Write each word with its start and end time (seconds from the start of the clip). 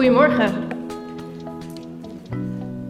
Goedemorgen. 0.00 0.68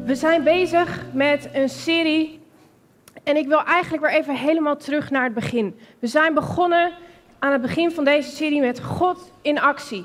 We 0.04 0.14
zijn 0.14 0.42
bezig 0.42 1.04
met 1.12 1.48
een 1.52 1.68
serie 1.68 2.40
en 3.24 3.36
ik 3.36 3.46
wil 3.46 3.64
eigenlijk 3.64 4.02
weer 4.02 4.12
even 4.12 4.36
helemaal 4.36 4.76
terug 4.76 5.10
naar 5.10 5.24
het 5.24 5.34
begin. 5.34 5.78
We 5.98 6.06
zijn 6.06 6.34
begonnen 6.34 6.92
aan 7.38 7.52
het 7.52 7.62
begin 7.62 7.90
van 7.90 8.04
deze 8.04 8.30
serie 8.30 8.60
met 8.60 8.82
God 8.82 9.32
in 9.42 9.60
actie. 9.60 10.04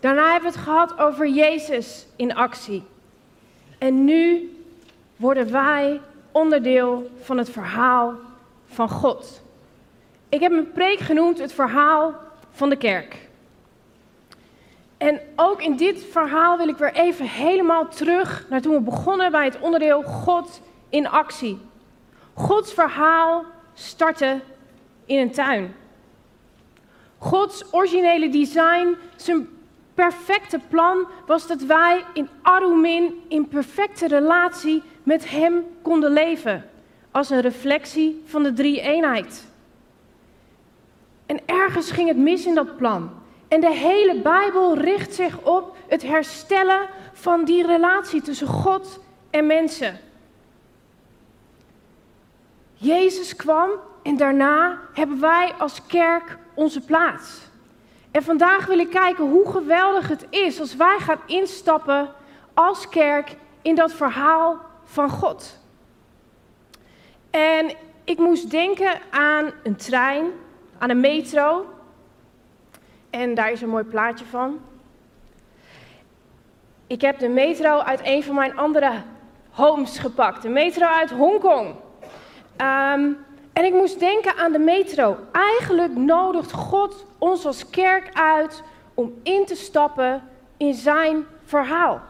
Daarna 0.00 0.32
hebben 0.32 0.52
we 0.52 0.56
het 0.56 0.66
gehad 0.66 0.98
over 0.98 1.28
Jezus 1.28 2.06
in 2.16 2.34
actie. 2.34 2.82
En 3.78 4.04
nu 4.04 4.50
worden 5.16 5.52
wij 5.52 6.00
onderdeel 6.32 7.10
van 7.20 7.38
het 7.38 7.50
verhaal 7.50 8.14
van 8.66 8.88
God. 8.88 9.42
Ik 10.28 10.40
heb 10.40 10.52
mijn 10.52 10.72
preek 10.72 10.98
genoemd 10.98 11.38
het 11.38 11.52
verhaal 11.52 12.14
van 12.50 12.68
de 12.68 12.76
kerk. 12.76 13.25
En 14.96 15.20
ook 15.36 15.62
in 15.62 15.76
dit 15.76 16.04
verhaal 16.10 16.56
wil 16.56 16.68
ik 16.68 16.76
weer 16.76 16.94
even 16.94 17.26
helemaal 17.26 17.88
terug 17.88 18.46
naar 18.50 18.60
toen 18.60 18.74
we 18.74 18.80
begonnen 18.80 19.30
bij 19.30 19.44
het 19.44 19.60
onderdeel 19.60 20.02
God 20.02 20.60
in 20.88 21.08
actie. 21.08 21.58
Gods 22.34 22.72
verhaal 22.72 23.44
startte 23.74 24.40
in 25.04 25.18
een 25.18 25.30
tuin. 25.30 25.74
Gods 27.18 27.72
originele 27.72 28.28
design, 28.28 28.96
zijn 29.16 29.48
perfecte 29.94 30.60
plan 30.68 31.06
was 31.26 31.46
dat 31.46 31.62
wij 31.62 32.04
in 32.12 32.28
Arumin 32.42 33.14
in 33.28 33.48
perfecte 33.48 34.08
relatie 34.08 34.82
met 35.02 35.30
Hem 35.30 35.64
konden 35.82 36.12
leven. 36.12 36.64
Als 37.10 37.30
een 37.30 37.40
reflectie 37.40 38.22
van 38.26 38.42
de 38.42 38.52
drie 38.52 38.80
eenheid. 38.80 39.46
En 41.26 41.40
ergens 41.46 41.90
ging 41.90 42.08
het 42.08 42.16
mis 42.16 42.46
in 42.46 42.54
dat 42.54 42.76
plan. 42.76 43.10
En 43.48 43.60
de 43.60 43.74
hele 43.74 44.20
Bijbel 44.20 44.78
richt 44.78 45.14
zich 45.14 45.42
op 45.42 45.76
het 45.86 46.02
herstellen 46.02 46.88
van 47.12 47.44
die 47.44 47.66
relatie 47.66 48.22
tussen 48.22 48.46
God 48.46 49.00
en 49.30 49.46
mensen. 49.46 49.98
Jezus 52.74 53.36
kwam 53.36 53.70
en 54.02 54.16
daarna 54.16 54.80
hebben 54.92 55.20
wij 55.20 55.52
als 55.58 55.86
kerk 55.86 56.38
onze 56.54 56.80
plaats. 56.80 57.40
En 58.10 58.22
vandaag 58.22 58.66
wil 58.66 58.78
ik 58.78 58.90
kijken 58.90 59.30
hoe 59.30 59.50
geweldig 59.50 60.08
het 60.08 60.26
is 60.30 60.60
als 60.60 60.76
wij 60.76 60.98
gaan 60.98 61.20
instappen 61.26 62.12
als 62.54 62.88
kerk 62.88 63.36
in 63.62 63.74
dat 63.74 63.92
verhaal 63.92 64.58
van 64.84 65.08
God. 65.08 65.58
En 67.30 67.74
ik 68.04 68.18
moest 68.18 68.50
denken 68.50 69.00
aan 69.10 69.50
een 69.62 69.76
trein, 69.76 70.30
aan 70.78 70.90
een 70.90 71.00
metro. 71.00 71.66
En 73.16 73.34
daar 73.34 73.52
is 73.52 73.62
een 73.62 73.68
mooi 73.68 73.84
plaatje 73.84 74.24
van. 74.24 74.60
Ik 76.86 77.00
heb 77.00 77.18
de 77.18 77.28
metro 77.28 77.78
uit 77.78 78.00
een 78.02 78.22
van 78.22 78.34
mijn 78.34 78.56
andere 78.56 78.92
homes 79.50 79.98
gepakt. 79.98 80.42
De 80.42 80.48
metro 80.48 80.86
uit 80.86 81.10
Hongkong. 81.10 81.66
Um, 81.66 83.16
en 83.52 83.64
ik 83.64 83.72
moest 83.72 83.98
denken 83.98 84.36
aan 84.36 84.52
de 84.52 84.58
metro. 84.58 85.16
Eigenlijk 85.32 85.96
nodigt 85.96 86.52
God 86.52 87.06
ons 87.18 87.46
als 87.46 87.70
kerk 87.70 88.10
uit 88.12 88.62
om 88.94 89.12
in 89.22 89.44
te 89.44 89.54
stappen 89.56 90.22
in 90.56 90.74
zijn 90.74 91.26
verhaal. 91.44 92.00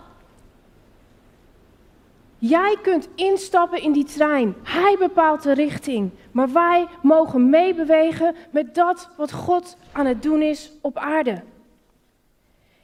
Jij 2.38 2.76
kunt 2.82 3.08
instappen 3.14 3.82
in 3.82 3.92
die 3.92 4.04
trein. 4.04 4.54
Hij 4.62 4.96
bepaalt 4.98 5.42
de 5.42 5.52
richting. 5.52 6.10
Maar 6.32 6.52
wij 6.52 6.86
mogen 7.02 7.50
meebewegen 7.50 8.34
met 8.50 8.74
dat 8.74 9.10
wat 9.16 9.32
God 9.32 9.76
aan 9.92 10.06
het 10.06 10.22
doen 10.22 10.42
is 10.42 10.72
op 10.80 10.96
aarde. 10.96 11.42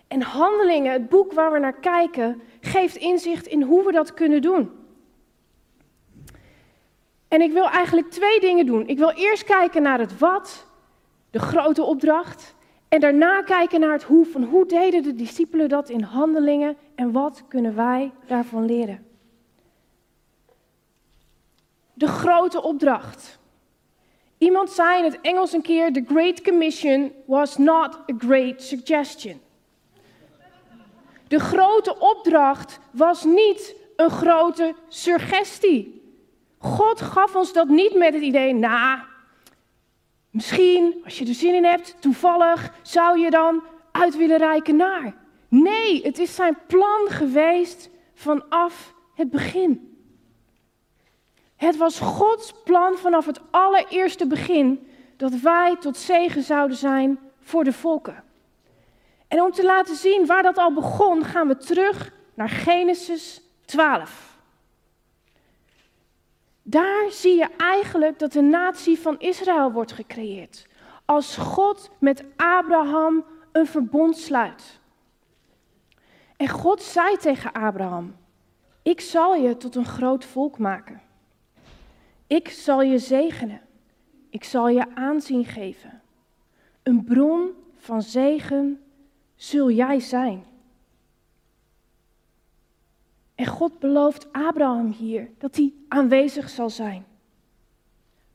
En 0.09 0.23
Handelingen, 0.23 0.93
het 0.93 1.09
boek 1.09 1.33
waar 1.33 1.53
we 1.53 1.59
naar 1.59 1.81
kijken, 1.81 2.43
geeft 2.61 2.97
inzicht 2.97 3.47
in 3.47 3.63
hoe 3.63 3.85
we 3.85 3.93
dat 3.93 4.15
kunnen 4.15 4.43
doen. 4.43 4.71
En 7.29 7.41
ik 7.41 7.53
wil 7.53 7.69
eigenlijk 7.69 8.11
twee 8.11 8.41
dingen 8.41 8.67
doen. 8.67 8.87
Ik 8.87 8.99
wil 8.99 9.11
eerst 9.11 9.45
kijken 9.45 9.83
naar 9.83 9.99
het 9.99 10.19
wat, 10.19 10.67
de 11.31 11.39
grote 11.39 11.83
opdracht. 11.83 12.55
En 12.89 13.01
daarna 13.01 13.43
kijken 13.43 13.81
naar 13.81 13.93
het 13.93 14.03
hoe. 14.03 14.27
Van 14.27 14.45
hoe 14.45 14.67
deden 14.67 15.03
de 15.03 15.15
discipelen 15.15 15.69
dat 15.69 15.89
in 15.89 16.03
handelingen 16.03 16.77
en 16.95 17.13
wat 17.13 17.45
kunnen 17.49 17.75
wij 17.75 18.11
daarvan 18.27 18.65
leren? 18.65 19.12
De 22.03 22.09
grote 22.09 22.63
opdracht. 22.63 23.39
Iemand 24.39 24.71
zei 24.71 24.99
in 24.99 25.05
het 25.05 25.21
Engels 25.21 25.53
een 25.53 25.63
keer: 25.63 25.93
The 25.93 26.05
Great 26.09 26.43
Commission 26.43 27.13
was 27.27 27.57
not 27.57 27.95
a 27.95 28.15
great 28.19 28.63
suggestion. 28.63 29.41
De 31.29 31.41
grote 31.41 31.99
opdracht 31.99 32.79
was 32.91 33.25
niet 33.25 33.75
een 33.97 34.11
grote 34.11 34.75
suggestie. 34.89 36.03
God 36.59 37.01
gaf 37.01 37.37
ons 37.37 37.53
dat 37.53 37.69
niet 37.69 37.95
met 37.95 38.15
het 38.15 38.23
idee, 38.23 38.55
nou, 38.55 38.99
misschien 40.31 41.01
als 41.05 41.19
je 41.19 41.27
er 41.27 41.35
zin 41.35 41.55
in 41.55 41.65
hebt, 41.65 41.97
toevallig 42.01 42.73
zou 42.83 43.19
je 43.19 43.31
dan 43.31 43.63
uit 43.93 44.17
willen 44.17 44.39
reiken 44.39 44.77
naar. 44.77 45.15
Nee, 45.49 46.03
het 46.03 46.19
is 46.19 46.35
zijn 46.35 46.59
plan 46.67 47.07
geweest 47.09 47.91
vanaf 48.15 48.95
het 49.15 49.31
begin. 49.31 49.92
Het 51.63 51.77
was 51.77 51.99
Gods 51.99 52.53
plan 52.65 52.97
vanaf 52.97 53.27
het 53.27 53.41
allereerste 53.51 54.27
begin 54.27 54.87
dat 55.17 55.33
wij 55.33 55.77
tot 55.81 55.97
zegen 55.97 56.43
zouden 56.43 56.77
zijn 56.77 57.19
voor 57.41 57.65
de 57.65 57.73
volken. 57.73 58.25
En 59.29 59.43
om 59.43 59.53
te 59.53 59.65
laten 59.65 59.97
zien 59.97 60.27
waar 60.27 60.43
dat 60.43 60.59
al 60.59 60.73
begon, 60.73 61.25
gaan 61.25 61.49
we 61.49 61.57
terug 61.57 62.13
naar 62.35 62.49
Genesis 62.49 63.43
12. 63.65 64.39
Daar 66.63 67.11
zie 67.11 67.37
je 67.37 67.49
eigenlijk 67.57 68.19
dat 68.19 68.33
de 68.33 68.43
natie 68.43 68.99
van 68.99 69.19
Israël 69.19 69.73
wordt 69.73 69.93
gecreëerd. 69.93 70.67
Als 71.05 71.37
God 71.37 71.91
met 71.99 72.25
Abraham 72.37 73.25
een 73.53 73.67
verbond 73.67 74.19
sluit. 74.19 74.81
En 76.37 76.49
God 76.49 76.83
zei 76.83 77.17
tegen 77.17 77.53
Abraham: 77.53 78.17
Ik 78.83 79.01
zal 79.01 79.35
je 79.35 79.57
tot 79.57 79.75
een 79.77 79.87
groot 79.87 80.25
volk 80.25 80.59
maken. 80.59 81.11
Ik 82.33 82.49
zal 82.49 82.83
je 82.83 82.99
zegenen. 82.99 83.61
Ik 84.31 84.45
zal 84.45 84.69
je 84.69 84.95
aanzien 84.95 85.45
geven. 85.45 86.03
Een 86.83 87.05
bron 87.05 87.51
van 87.77 88.03
zegen 88.03 88.81
zul 89.35 89.71
jij 89.71 90.01
zijn. 90.01 90.45
En 93.35 93.47
God 93.47 93.79
belooft 93.79 94.33
Abraham 94.33 94.91
hier 94.91 95.31
dat 95.39 95.57
hij 95.57 95.73
aanwezig 95.89 96.49
zal 96.49 96.71
zijn. 96.71 97.07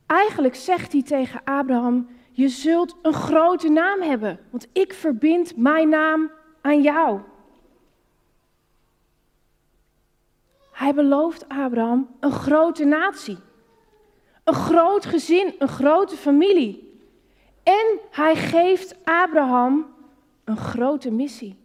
Eigenlijk 0.05 0.55
zegt 0.55 0.91
hij 0.91 1.03
tegen 1.03 1.41
Abraham: 1.43 2.09
Je 2.31 2.47
zult 2.47 2.95
een 3.01 3.13
grote 3.13 3.69
naam 3.69 4.01
hebben, 4.01 4.39
want 4.49 4.67
ik 4.71 4.93
verbind 4.93 5.55
mijn 5.55 5.89
naam 5.89 6.31
aan 6.61 6.81
jou. 6.81 7.19
Hij 10.71 10.93
belooft 10.93 11.49
Abraham 11.49 12.09
een 12.19 12.31
grote 12.31 12.85
natie, 12.85 13.37
een 14.47 14.53
groot 14.53 15.05
gezin, 15.05 15.55
een 15.59 15.67
grote 15.67 16.15
familie. 16.15 16.99
En 17.63 17.99
hij 18.11 18.35
geeft 18.35 18.95
Abraham 19.03 19.93
een 20.43 20.57
grote 20.57 21.11
missie. 21.11 21.57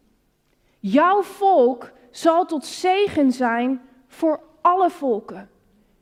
Jouw 0.78 1.22
volk 1.22 1.90
zal 2.10 2.46
tot 2.46 2.66
zegen 2.66 3.32
zijn 3.32 3.82
voor 4.08 4.40
alle 4.60 4.90
volken. 4.90 5.50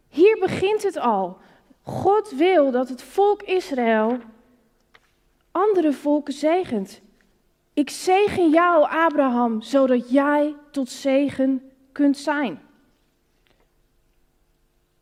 Hier 0.08 0.38
begint 0.40 0.82
het 0.82 0.96
al. 0.96 1.38
God 1.82 2.30
wil 2.30 2.70
dat 2.70 2.88
het 2.88 3.02
volk 3.02 3.42
Israël 3.42 4.18
andere 5.50 5.92
volken 5.92 6.34
zegent. 6.34 7.00
Ik 7.74 7.90
zegen 7.90 8.50
jou, 8.50 8.88
Abraham, 8.90 9.62
zodat 9.62 10.10
jij 10.10 10.54
tot 10.70 10.88
zegen 10.88 11.70
kunt 11.92 12.16
zijn. 12.16 12.60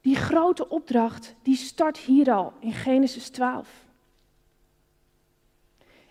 Die 0.08 0.16
grote 0.16 0.69
opdracht, 0.69 1.34
die 1.43 1.56
start 1.56 1.99
hier 1.99 2.32
al 2.32 2.52
in 2.60 2.72
Genesis 2.72 3.28
12. 3.28 3.69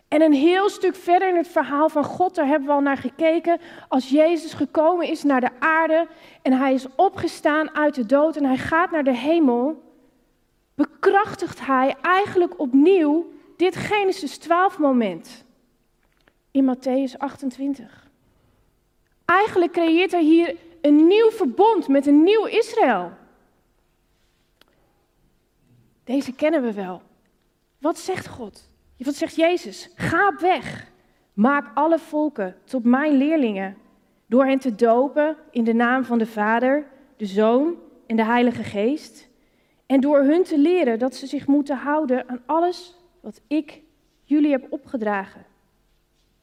En 0.07 0.21
een 0.21 0.33
heel 0.33 0.69
stuk 0.69 0.95
verder 0.95 1.29
in 1.29 1.35
het 1.35 1.47
verhaal 1.47 1.89
van 1.89 2.03
God, 2.03 2.35
daar 2.35 2.47
hebben 2.47 2.67
we 2.67 2.73
al 2.73 2.81
naar 2.81 2.97
gekeken. 2.97 3.59
Als 3.87 4.09
Jezus 4.09 4.53
gekomen 4.53 5.07
is 5.07 5.23
naar 5.23 5.41
de 5.41 5.59
aarde 5.59 6.07
en 6.41 6.53
hij 6.53 6.73
is 6.73 6.85
opgestaan 6.95 7.75
uit 7.75 7.95
de 7.95 8.05
dood 8.05 8.35
en 8.35 8.43
hij 8.43 8.57
gaat 8.57 8.91
naar 8.91 9.03
de 9.03 9.15
hemel, 9.15 9.83
bekrachtigt 10.75 11.65
hij 11.65 11.95
eigenlijk 12.01 12.59
opnieuw 12.59 13.31
dit 13.55 13.75
Genesis 13.75 14.37
12 14.37 14.77
moment 14.77 15.45
in 16.51 16.75
Matthäus 16.75 17.17
28. 17.17 18.07
Eigenlijk 19.25 19.71
creëert 19.71 20.11
hij 20.11 20.23
hier 20.23 20.55
een 20.81 21.07
nieuw 21.07 21.31
verbond 21.31 21.87
met 21.87 22.07
een 22.07 22.23
nieuw 22.23 22.45
Israël. 22.45 23.25
Deze 26.07 26.33
kennen 26.33 26.61
we 26.61 26.73
wel. 26.73 27.01
Wat 27.79 27.99
zegt 27.99 28.27
God? 28.27 28.69
Wat 28.97 29.15
zegt 29.15 29.35
Jezus? 29.35 29.89
Ga 29.95 30.35
weg. 30.39 30.91
Maak 31.33 31.71
alle 31.73 31.99
volken 31.99 32.55
tot 32.63 32.83
mijn 32.83 33.13
leerlingen. 33.13 33.77
door 34.25 34.45
hen 34.45 34.59
te 34.59 34.75
dopen 34.75 35.37
in 35.51 35.63
de 35.63 35.73
naam 35.73 36.03
van 36.03 36.17
de 36.17 36.25
Vader, 36.25 36.87
de 37.17 37.25
Zoon 37.25 37.75
en 38.05 38.15
de 38.15 38.23
Heilige 38.23 38.63
Geest, 38.63 39.29
en 39.85 40.01
door 40.01 40.19
hun 40.19 40.43
te 40.43 40.59
leren 40.59 40.99
dat 40.99 41.15
ze 41.15 41.27
zich 41.27 41.47
moeten 41.47 41.77
houden 41.77 42.29
aan 42.29 42.41
alles 42.45 42.95
wat 43.21 43.41
ik 43.47 43.81
jullie 44.23 44.51
heb 44.51 44.67
opgedragen. 44.69 45.45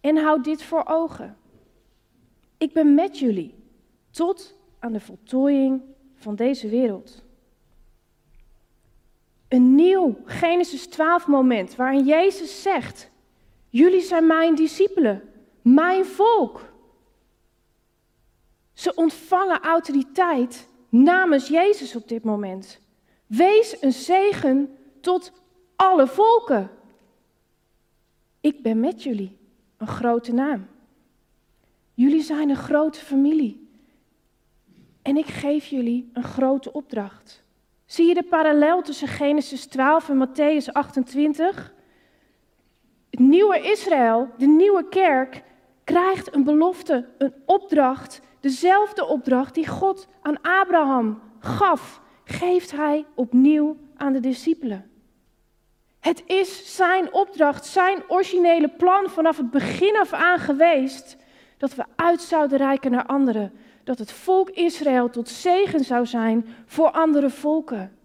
En 0.01 0.17
houd 0.17 0.45
dit 0.45 0.63
voor 0.63 0.83
ogen. 0.87 1.37
Ik 2.59 2.73
ben 2.73 2.95
met 2.95 3.19
jullie 3.19 3.55
tot 4.11 4.57
aan 4.79 4.93
de 4.93 5.01
voltooiing 5.01 5.83
van 6.15 6.35
deze 6.35 6.69
wereld. 6.69 7.25
Een 9.55 9.75
nieuw 9.75 10.17
Genesis 10.25 10.87
12 10.87 11.27
moment 11.27 11.77
waarin 11.77 12.05
Jezus 12.05 12.63
zegt: 12.63 13.11
Jullie 13.69 14.01
zijn 14.01 14.27
mijn 14.27 14.55
discipelen, 14.55 15.23
mijn 15.63 16.05
volk. 16.05 16.73
Ze 18.73 18.95
ontvangen 18.95 19.61
autoriteit 19.61 20.69
namens 20.89 21.49
Jezus 21.49 21.97
op 21.97 22.09
dit 22.09 22.25
moment. 22.25 22.81
Wees 23.27 23.83
een 23.83 23.93
zegen 23.93 24.77
tot 25.01 25.33
alle 25.77 26.07
volken. 26.07 26.71
Ik 28.41 28.63
ben 28.63 28.81
met 28.81 29.03
jullie, 29.03 29.37
een 29.77 29.87
grote 29.87 30.33
naam. 30.33 30.67
Jullie 31.95 32.23
zijn 32.23 32.49
een 32.49 32.57
grote 32.57 33.01
familie. 33.01 33.69
En 35.03 35.17
ik 35.17 35.27
geef 35.27 35.67
jullie 35.67 36.11
een 36.13 36.25
grote 36.25 36.73
opdracht. 36.73 37.44
Zie 37.95 38.07
je 38.07 38.15
de 38.15 38.23
parallel 38.23 38.83
tussen 38.83 39.09
Genesis 39.09 39.67
12 39.67 40.09
en 40.09 40.29
Matthäus 40.29 40.73
28? 40.73 41.75
Het 43.11 43.21
nieuwe 43.21 43.61
Israël, 43.61 44.31
de 44.39 44.47
nieuwe 44.47 44.89
kerk, 44.89 45.43
krijgt 45.85 46.35
een 46.35 46.45
belofte, 46.45 47.09
een 47.19 47.35
opdracht, 47.47 48.21
dezelfde 48.41 49.07
opdracht 49.07 49.55
die 49.55 49.67
God 49.67 50.09
aan 50.23 50.41
Abraham 50.43 51.21
gaf, 51.39 52.01
geeft 52.25 52.71
hij 52.71 53.07
opnieuw 53.15 53.77
aan 53.97 54.13
de 54.13 54.21
discipelen. 54.21 54.91
Het 56.01 56.23
is 56.27 56.77
zijn 56.77 57.13
opdracht, 57.13 57.67
zijn 57.67 58.03
originele 58.09 58.69
plan 58.69 59.09
vanaf 59.09 59.37
het 59.37 59.51
begin 59.51 59.97
af 59.97 60.13
aan 60.13 60.39
geweest 60.39 61.17
dat 61.59 61.75
we 61.75 61.85
uit 61.97 62.21
zouden 62.21 62.59
reiken 62.59 62.91
naar 62.91 63.07
anderen. 63.07 63.53
Dat 63.85 63.99
het 63.99 64.13
volk 64.13 64.51
Israël 64.51 65.11
tot 65.11 65.29
zegen 65.29 65.85
zou 65.85 66.07
zijn 66.07 66.47
voor 66.67 66.91
andere 66.91 67.31
volken. 67.31 67.97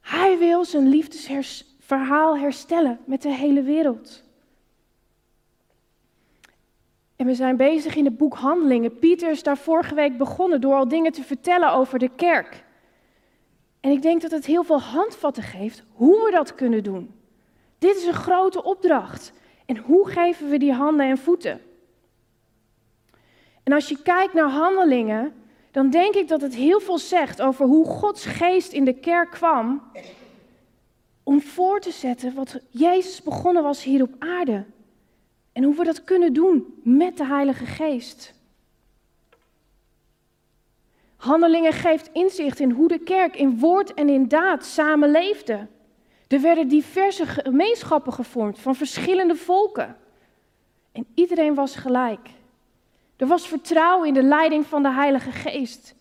Hij 0.00 0.38
wil 0.38 0.64
zijn 0.64 0.88
liefdesverhaal 0.88 2.38
herstellen 2.38 2.98
met 3.04 3.22
de 3.22 3.32
hele 3.32 3.62
wereld. 3.62 4.22
En 7.16 7.26
we 7.26 7.34
zijn 7.34 7.56
bezig 7.56 7.94
in 7.94 8.04
het 8.04 8.16
boek 8.16 8.34
Handelingen. 8.34 8.98
Pieter 8.98 9.30
is 9.30 9.42
daar 9.42 9.58
vorige 9.58 9.94
week 9.94 10.18
begonnen 10.18 10.60
door 10.60 10.74
al 10.74 10.88
dingen 10.88 11.12
te 11.12 11.22
vertellen 11.22 11.72
over 11.72 11.98
de 11.98 12.10
kerk. 12.16 12.64
En 13.80 13.90
ik 13.90 14.02
denk 14.02 14.22
dat 14.22 14.30
het 14.30 14.46
heel 14.46 14.64
veel 14.64 14.80
handvatten 14.80 15.42
geeft 15.42 15.84
hoe 15.92 16.24
we 16.24 16.30
dat 16.30 16.54
kunnen 16.54 16.82
doen. 16.82 17.14
Dit 17.78 17.96
is 17.96 18.04
een 18.04 18.12
grote 18.12 18.62
opdracht. 18.62 19.32
En 19.66 19.76
hoe 19.76 20.08
geven 20.08 20.48
we 20.48 20.58
die 20.58 20.72
handen 20.72 21.06
en 21.06 21.18
voeten? 21.18 21.60
En 23.68 23.74
als 23.74 23.88
je 23.88 24.02
kijkt 24.02 24.34
naar 24.34 24.48
handelingen, 24.48 25.34
dan 25.70 25.90
denk 25.90 26.14
ik 26.14 26.28
dat 26.28 26.40
het 26.40 26.54
heel 26.54 26.80
veel 26.80 26.98
zegt 26.98 27.42
over 27.42 27.66
hoe 27.66 27.86
Gods 27.86 28.26
geest 28.26 28.72
in 28.72 28.84
de 28.84 28.92
kerk 28.92 29.30
kwam 29.30 29.82
om 31.22 31.40
voor 31.40 31.80
te 31.80 31.90
zetten 31.90 32.34
wat 32.34 32.60
Jezus 32.70 33.22
begonnen 33.22 33.62
was 33.62 33.82
hier 33.82 34.02
op 34.02 34.14
aarde. 34.18 34.64
En 35.52 35.62
hoe 35.62 35.74
we 35.74 35.84
dat 35.84 36.04
kunnen 36.04 36.32
doen 36.32 36.80
met 36.82 37.16
de 37.16 37.24
Heilige 37.24 37.66
Geest. 37.66 38.34
Handelingen 41.16 41.72
geeft 41.72 42.10
inzicht 42.12 42.60
in 42.60 42.70
hoe 42.70 42.88
de 42.88 42.98
kerk 42.98 43.36
in 43.36 43.58
woord 43.58 43.94
en 43.94 44.08
in 44.08 44.28
daad 44.28 44.64
samen 44.64 45.10
leefde. 45.10 45.66
Er 46.28 46.40
werden 46.40 46.68
diverse 46.68 47.26
gemeenschappen 47.26 48.12
gevormd 48.12 48.58
van 48.58 48.74
verschillende 48.74 49.36
volken. 49.36 49.96
En 50.92 51.06
iedereen 51.14 51.54
was 51.54 51.76
gelijk. 51.76 52.36
Er 53.18 53.26
was 53.26 53.48
vertrouwen 53.48 54.08
in 54.08 54.14
de 54.14 54.22
leiding 54.22 54.66
van 54.66 54.82
de 54.82 54.92
Heilige 54.92 55.32
Geest. 55.32 55.94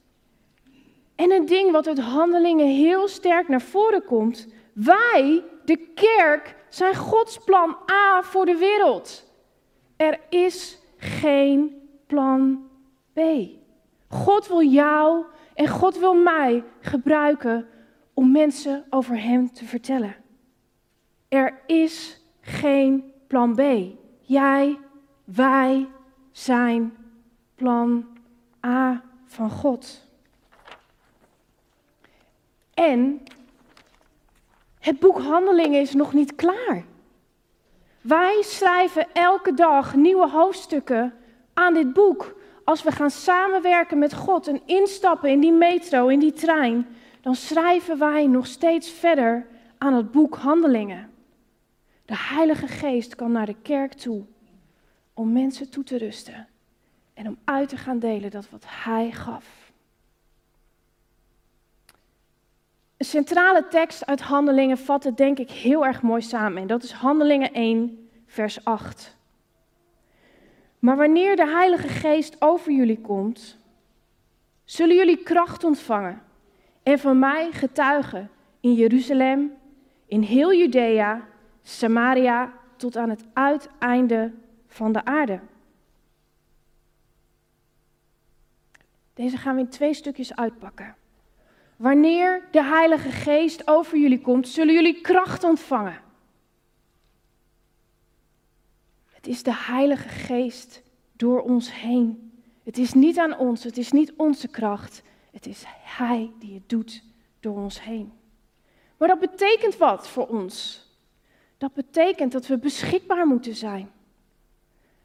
En 1.16 1.32
een 1.32 1.46
ding 1.46 1.72
wat 1.72 1.88
uit 1.88 2.00
handelingen 2.00 2.68
heel 2.68 3.08
sterk 3.08 3.48
naar 3.48 3.62
voren 3.62 4.04
komt. 4.04 4.48
Wij, 4.74 5.44
de 5.66 5.78
kerk, 5.78 6.56
zijn 6.70 6.96
Gods 6.96 7.38
plan 7.38 7.78
A 7.92 8.22
voor 8.24 8.46
de 8.46 8.56
wereld. 8.56 9.26
Er 9.96 10.20
is 10.30 10.78
geen 10.98 11.90
plan 12.08 12.70
B. 13.14 13.20
God 14.10 14.48
wil 14.48 14.64
jou 14.64 15.26
en 15.54 15.68
God 15.68 16.00
wil 16.00 16.14
mij 16.14 16.64
gebruiken 16.82 17.68
om 18.14 18.32
mensen 18.32 18.86
over 18.90 19.22
Hem 19.22 19.52
te 19.52 19.66
vertellen. 19.66 20.16
Er 21.28 21.62
is 21.66 22.22
geen 22.42 23.14
plan 23.28 23.56
B. 23.56 23.62
Jij, 24.22 24.80
wij 25.24 25.88
zijn 26.32 26.96
plan 27.58 28.06
A 28.66 29.02
van 29.26 29.50
God. 29.50 30.06
En 32.74 33.22
het 34.80 35.00
boek 35.00 35.20
Handelingen 35.20 35.82
is 35.82 35.94
nog 35.94 36.14
niet 36.14 36.36
klaar. 36.36 36.86
Wij 38.02 38.42
schrijven 38.42 39.08
elke 39.14 39.54
dag 39.54 39.96
nieuwe 39.96 40.30
hoofdstukken 40.30 41.14
aan 41.54 41.74
dit 41.74 41.94
boek. 41.94 42.36
Als 42.64 42.84
we 42.84 42.92
gaan 42.92 43.12
samenwerken 43.12 43.98
met 43.98 44.14
God 44.14 44.48
en 44.48 44.62
instappen 44.66 45.30
in 45.30 45.40
die 45.40 45.52
metro, 45.52 46.08
in 46.08 46.20
die 46.20 46.34
trein, 46.34 46.88
dan 47.22 47.36
schrijven 47.36 47.98
wij 47.98 48.28
nog 48.28 48.48
steeds 48.48 48.90
verder 48.90 49.48
aan 49.78 49.94
het 49.94 50.12
boek 50.12 50.36
Handelingen. 50.36 51.10
De 52.06 52.18
Heilige 52.18 52.68
Geest 52.68 53.16
kan 53.16 53.32
naar 53.32 53.46
de 53.46 53.62
kerk 53.62 53.94
toe 53.94 54.26
om 55.14 55.32
mensen 55.32 55.70
toe 55.70 55.84
te 55.84 55.98
rusten 55.98 56.48
en 57.18 57.28
om 57.28 57.38
uit 57.44 57.70
te 57.70 57.78
gaan 57.78 58.00
delen 58.00 58.32
dat 58.32 58.50
wat 58.50 58.64
Hij 58.68 59.12
gaf. 59.12 59.72
Een 62.98 63.06
centrale 63.06 63.68
tekst 63.68 64.06
uit 64.06 64.22
Handelingen 64.22 64.78
vat 64.78 65.04
het 65.04 65.18
denk 65.18 65.40
ik 65.40 65.52
heel 65.52 65.86
erg 65.86 66.02
mooi 66.02 66.22
samen. 66.22 66.62
En 66.62 66.68
dat 66.68 66.84
is 66.84 66.92
Handelingen 66.92 67.54
1, 67.54 68.10
vers 68.26 68.64
8. 68.66 69.18
Maar 70.80 70.98
wanneer 70.98 71.36
de 71.36 71.48
Heilige 71.48 71.88
Geest 71.88 72.36
over 72.40 72.72
jullie 72.72 73.02
komt, 73.02 73.58
zullen 74.64 74.96
jullie 74.96 75.24
kracht 75.24 75.64
ontvangen 75.64 76.22
en 76.84 77.00
van 77.00 77.20
mij 77.20 77.52
getuigen 77.52 78.30
in 78.60 78.74
Jeruzalem, 78.74 79.54
in 80.06 80.22
heel 80.22 80.54
Judea, 80.54 81.28
Samaria 81.62 82.54
tot 82.76 82.98
aan 82.98 83.10
het 83.10 83.26
uiteinde 83.34 84.34
van 84.68 84.92
de 84.92 85.06
aarde. 85.06 85.40
Deze 89.18 89.38
gaan 89.38 89.56
we 89.56 89.62
in 89.62 89.70
twee 89.70 89.94
stukjes 89.94 90.36
uitpakken. 90.36 90.96
Wanneer 91.76 92.48
de 92.52 92.64
Heilige 92.64 93.12
Geest 93.12 93.68
over 93.68 93.98
jullie 93.98 94.22
komt, 94.22 94.48
zullen 94.48 94.74
jullie 94.74 95.02
kracht 95.02 95.44
ontvangen. 95.44 96.02
Het 99.06 99.28
is 99.28 99.44
de 99.44 99.56
Heilige 99.56 100.10
Geest 100.10 100.84
door 101.14 101.42
ons 101.42 101.74
heen. 101.74 102.32
Het 102.64 102.78
is 102.78 102.94
niet 102.94 103.18
aan 103.18 103.38
ons, 103.38 103.64
het 103.64 103.78
is 103.78 103.92
niet 103.92 104.14
onze 104.16 104.48
kracht. 104.48 105.02
Het 105.32 105.46
is 105.46 105.64
Hij 105.68 106.32
die 106.40 106.54
het 106.54 106.70
doet 106.70 107.04
door 107.40 107.58
ons 107.58 107.82
heen. 107.82 108.12
Maar 108.98 109.08
dat 109.08 109.20
betekent 109.20 109.78
wat 109.78 110.08
voor 110.08 110.28
ons? 110.28 110.86
Dat 111.58 111.74
betekent 111.74 112.32
dat 112.32 112.48
we 112.48 112.58
beschikbaar 112.58 113.28
moeten 113.28 113.56
zijn. 113.56 113.92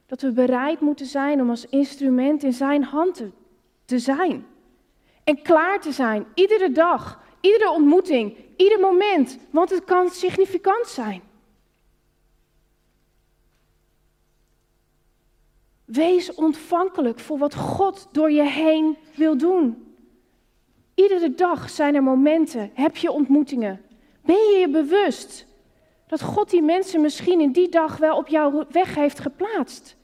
Dat 0.07 0.21
we 0.21 0.33
bereid 0.33 0.81
moeten 0.81 1.07
zijn 1.07 1.40
om 1.40 1.50
als 1.50 1.66
instrument 1.66 2.42
in 2.42 2.52
Zijn 2.52 2.85
hand 2.85 3.14
te 3.14 3.31
te 3.92 3.99
zijn. 3.99 4.46
En 5.25 5.42
klaar 5.42 5.80
te 5.80 5.92
zijn, 5.92 6.26
iedere 6.34 6.72
dag, 6.72 7.22
iedere 7.40 7.70
ontmoeting, 7.70 8.37
ieder 8.56 8.80
moment, 8.80 9.38
want 9.50 9.70
het 9.70 9.84
kan 9.84 10.11
significant 10.11 10.87
zijn. 10.87 11.22
Wees 15.84 16.34
ontvankelijk 16.34 17.20
voor 17.20 17.38
wat 17.38 17.54
God 17.54 18.08
door 18.12 18.30
je 18.30 18.42
heen 18.42 18.96
wil 19.14 19.37
doen. 19.37 19.94
Iedere 20.94 21.34
dag 21.34 21.70
zijn 21.70 21.94
er 21.94 22.02
momenten, 22.02 22.70
heb 22.75 22.96
je 22.96 23.11
ontmoetingen. 23.11 23.80
Ben 24.25 24.37
je 24.37 24.58
je 24.58 24.68
bewust 24.68 25.46
dat 26.06 26.22
God 26.22 26.50
die 26.50 26.62
mensen 26.62 27.00
misschien 27.00 27.40
in 27.40 27.52
die 27.52 27.68
dag 27.68 27.96
wel 27.96 28.16
op 28.16 28.28
jouw 28.28 28.66
weg 28.70 28.94
heeft 28.94 29.18
geplaatst? 29.18 29.96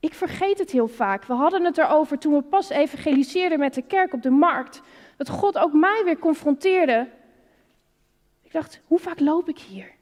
Ik 0.00 0.14
vergeet 0.14 0.58
het 0.58 0.70
heel 0.70 0.88
vaak. 0.88 1.24
We 1.24 1.32
hadden 1.32 1.64
het 1.64 1.78
erover 1.78 2.18
toen 2.18 2.34
we 2.34 2.42
pas 2.42 2.68
evangeliseerden 2.68 3.58
met 3.58 3.74
de 3.74 3.82
kerk 3.82 4.12
op 4.12 4.22
de 4.22 4.30
markt. 4.30 4.82
Dat 5.16 5.28
God 5.28 5.58
ook 5.58 5.72
mij 5.72 6.02
weer 6.04 6.18
confronteerde. 6.18 7.08
Ik 8.42 8.52
dacht, 8.52 8.80
hoe 8.86 8.98
vaak 8.98 9.20
loop 9.20 9.48
ik 9.48 9.58
hier? 9.58 9.94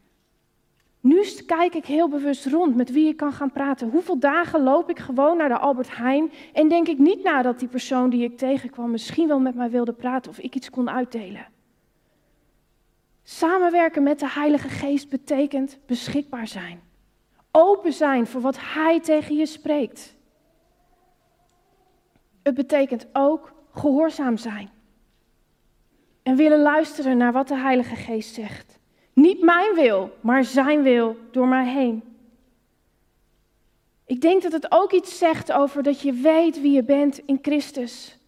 Nu 1.00 1.24
kijk 1.46 1.74
ik 1.74 1.86
heel 1.86 2.08
bewust 2.08 2.46
rond 2.46 2.76
met 2.76 2.90
wie 2.90 3.08
ik 3.08 3.16
kan 3.16 3.32
gaan 3.32 3.52
praten. 3.52 3.90
Hoeveel 3.90 4.18
dagen 4.18 4.62
loop 4.62 4.90
ik 4.90 4.98
gewoon 4.98 5.36
naar 5.36 5.48
de 5.48 5.58
Albert 5.58 5.96
Heijn 5.96 6.32
en 6.52 6.68
denk 6.68 6.88
ik 6.88 6.98
niet 6.98 7.22
na 7.22 7.42
dat 7.42 7.58
die 7.58 7.68
persoon 7.68 8.10
die 8.10 8.24
ik 8.24 8.38
tegenkwam 8.38 8.90
misschien 8.90 9.28
wel 9.28 9.40
met 9.40 9.54
mij 9.54 9.70
wilde 9.70 9.92
praten 9.92 10.30
of 10.30 10.38
ik 10.38 10.54
iets 10.54 10.70
kon 10.70 10.90
uitdelen. 10.90 11.46
Samenwerken 13.22 14.02
met 14.02 14.18
de 14.18 14.28
Heilige 14.28 14.68
Geest 14.68 15.08
betekent 15.08 15.78
beschikbaar 15.86 16.46
zijn. 16.46 16.80
Open 17.56 17.92
zijn 17.92 18.26
voor 18.26 18.40
wat 18.40 18.56
Hij 18.60 19.00
tegen 19.00 19.36
je 19.36 19.46
spreekt. 19.46 20.14
Het 22.42 22.54
betekent 22.54 23.06
ook 23.12 23.52
gehoorzaam 23.72 24.36
zijn. 24.36 24.70
En 26.22 26.36
willen 26.36 26.62
luisteren 26.62 27.16
naar 27.16 27.32
wat 27.32 27.48
de 27.48 27.56
Heilige 27.56 27.96
Geest 27.96 28.34
zegt. 28.34 28.78
Niet 29.12 29.42
mijn 29.42 29.74
wil, 29.74 30.16
maar 30.20 30.44
Zijn 30.44 30.82
wil 30.82 31.16
door 31.30 31.48
mij 31.48 31.68
heen. 31.68 32.02
Ik 34.06 34.20
denk 34.20 34.42
dat 34.42 34.52
het 34.52 34.72
ook 34.72 34.92
iets 34.92 35.18
zegt 35.18 35.52
over 35.52 35.82
dat 35.82 36.00
je 36.00 36.12
weet 36.12 36.60
wie 36.60 36.72
je 36.72 36.84
bent 36.84 37.18
in 37.18 37.38
Christus. 37.42 38.18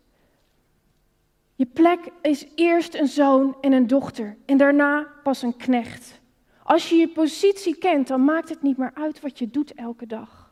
Je 1.55 1.67
plek 1.67 1.99
is 2.23 2.47
eerst 2.55 2.95
een 2.95 3.09
zoon 3.09 3.57
en 3.61 3.73
een 3.73 3.87
dochter 3.87 4.37
en 4.47 4.57
daarna 4.57 5.07
pas 5.23 5.43
een 5.43 5.57
knecht. 5.57 6.21
Als 6.67 6.89
je 6.89 6.97
je 6.97 7.09
positie 7.09 7.77
kent, 7.77 8.09
dan 8.09 8.25
maakt 8.25 8.49
het 8.49 8.63
niet 8.63 8.77
meer 8.77 8.91
uit 8.95 9.21
wat 9.21 9.39
je 9.39 9.51
doet 9.51 9.75
elke 9.75 10.07
dag. 10.07 10.51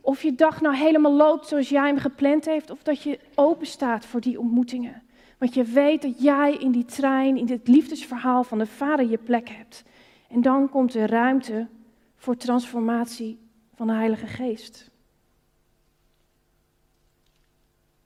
Of 0.00 0.22
je 0.22 0.34
dag 0.34 0.60
nou 0.60 0.76
helemaal 0.76 1.12
loopt 1.12 1.46
zoals 1.46 1.68
jij 1.68 1.86
hem 1.86 1.98
gepland 1.98 2.44
heeft, 2.44 2.70
of 2.70 2.82
dat 2.82 3.02
je 3.02 3.18
open 3.34 3.66
staat 3.66 4.06
voor 4.06 4.20
die 4.20 4.40
ontmoetingen. 4.40 5.02
Want 5.38 5.54
je 5.54 5.64
weet 5.64 6.02
dat 6.02 6.22
jij 6.22 6.54
in 6.54 6.70
die 6.70 6.84
trein, 6.84 7.36
in 7.36 7.46
dit 7.46 7.68
liefdesverhaal 7.68 8.44
van 8.44 8.58
de 8.58 8.66
Vader 8.66 9.06
je 9.08 9.18
plek 9.18 9.48
hebt. 9.48 9.84
En 10.28 10.42
dan 10.42 10.68
komt 10.68 10.94
er 10.94 11.10
ruimte 11.10 11.66
voor 12.16 12.36
transformatie 12.36 13.38
van 13.74 13.86
de 13.86 13.92
Heilige 13.92 14.26
Geest. 14.26 14.90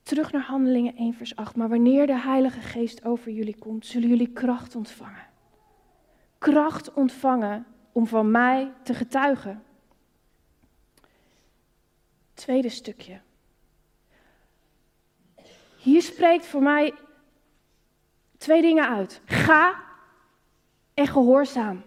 Terug 0.03 0.33
naar 0.33 0.43
Handelingen 0.43 0.97
1, 0.97 1.15
vers 1.15 1.37
8. 1.37 1.57
Maar 1.57 1.69
wanneer 1.69 2.07
de 2.07 2.19
Heilige 2.19 2.61
Geest 2.61 3.05
over 3.05 3.31
jullie 3.31 3.59
komt, 3.59 3.87
zullen 3.87 4.09
jullie 4.09 4.33
kracht 4.33 4.77
ontvangen. 4.77 5.31
Kracht 6.43 6.93
ontvangen 6.93 7.67
om 7.93 8.07
van 8.07 8.31
mij 8.31 8.73
te 8.83 8.95
getuigen. 8.95 9.63
Tweede 12.35 12.69
stukje. 12.69 13.21
Hier 15.77 16.03
spreekt 16.03 16.47
voor 16.47 16.63
mij 16.63 16.95
twee 18.39 18.63
dingen 18.63 18.89
uit. 18.89 19.21
Ga 19.25 19.83
en 20.95 21.07
gehoorzaam. 21.07 21.83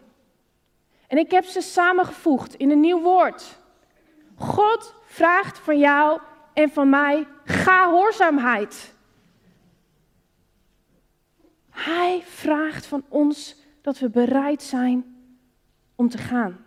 En 1.08 1.18
ik 1.18 1.32
heb 1.32 1.46
ze 1.46 1.62
samengevoegd 1.62 2.54
in 2.54 2.72
een 2.72 2.80
nieuw 2.80 3.02
woord. 3.02 3.60
God 4.36 4.96
vraagt 5.06 5.60
van 5.60 5.80
jou 5.80 6.22
en 6.54 6.70
van 6.70 6.90
mij 6.90 7.28
gehoorzaamheid. 7.46 8.94
Hij 11.70 12.24
vraagt 12.26 12.86
van 12.86 13.06
ons 13.10 13.64
dat 13.86 14.00
we 14.00 14.10
bereid 14.10 14.64
zijn 14.64 15.16
om 15.96 16.10
te 16.10 16.18
gaan. 16.18 16.66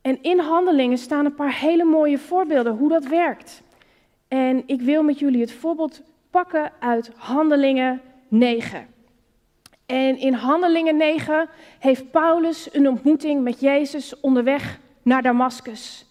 En 0.00 0.22
in 0.22 0.38
handelingen 0.38 0.98
staan 0.98 1.24
een 1.24 1.34
paar 1.34 1.54
hele 1.54 1.84
mooie 1.84 2.18
voorbeelden 2.18 2.76
hoe 2.76 2.88
dat 2.88 3.06
werkt. 3.06 3.62
En 4.28 4.62
ik 4.66 4.80
wil 4.80 5.02
met 5.02 5.18
jullie 5.18 5.40
het 5.40 5.52
voorbeeld 5.52 6.02
pakken 6.30 6.72
uit 6.78 7.10
Handelingen 7.16 8.00
9. 8.28 8.86
En 9.86 10.18
in 10.18 10.32
Handelingen 10.32 10.96
9 10.96 11.48
heeft 11.78 12.10
Paulus 12.10 12.74
een 12.74 12.88
ontmoeting 12.88 13.42
met 13.42 13.60
Jezus 13.60 14.20
onderweg 14.20 14.78
naar 15.02 15.22
Damascus. 15.22 16.06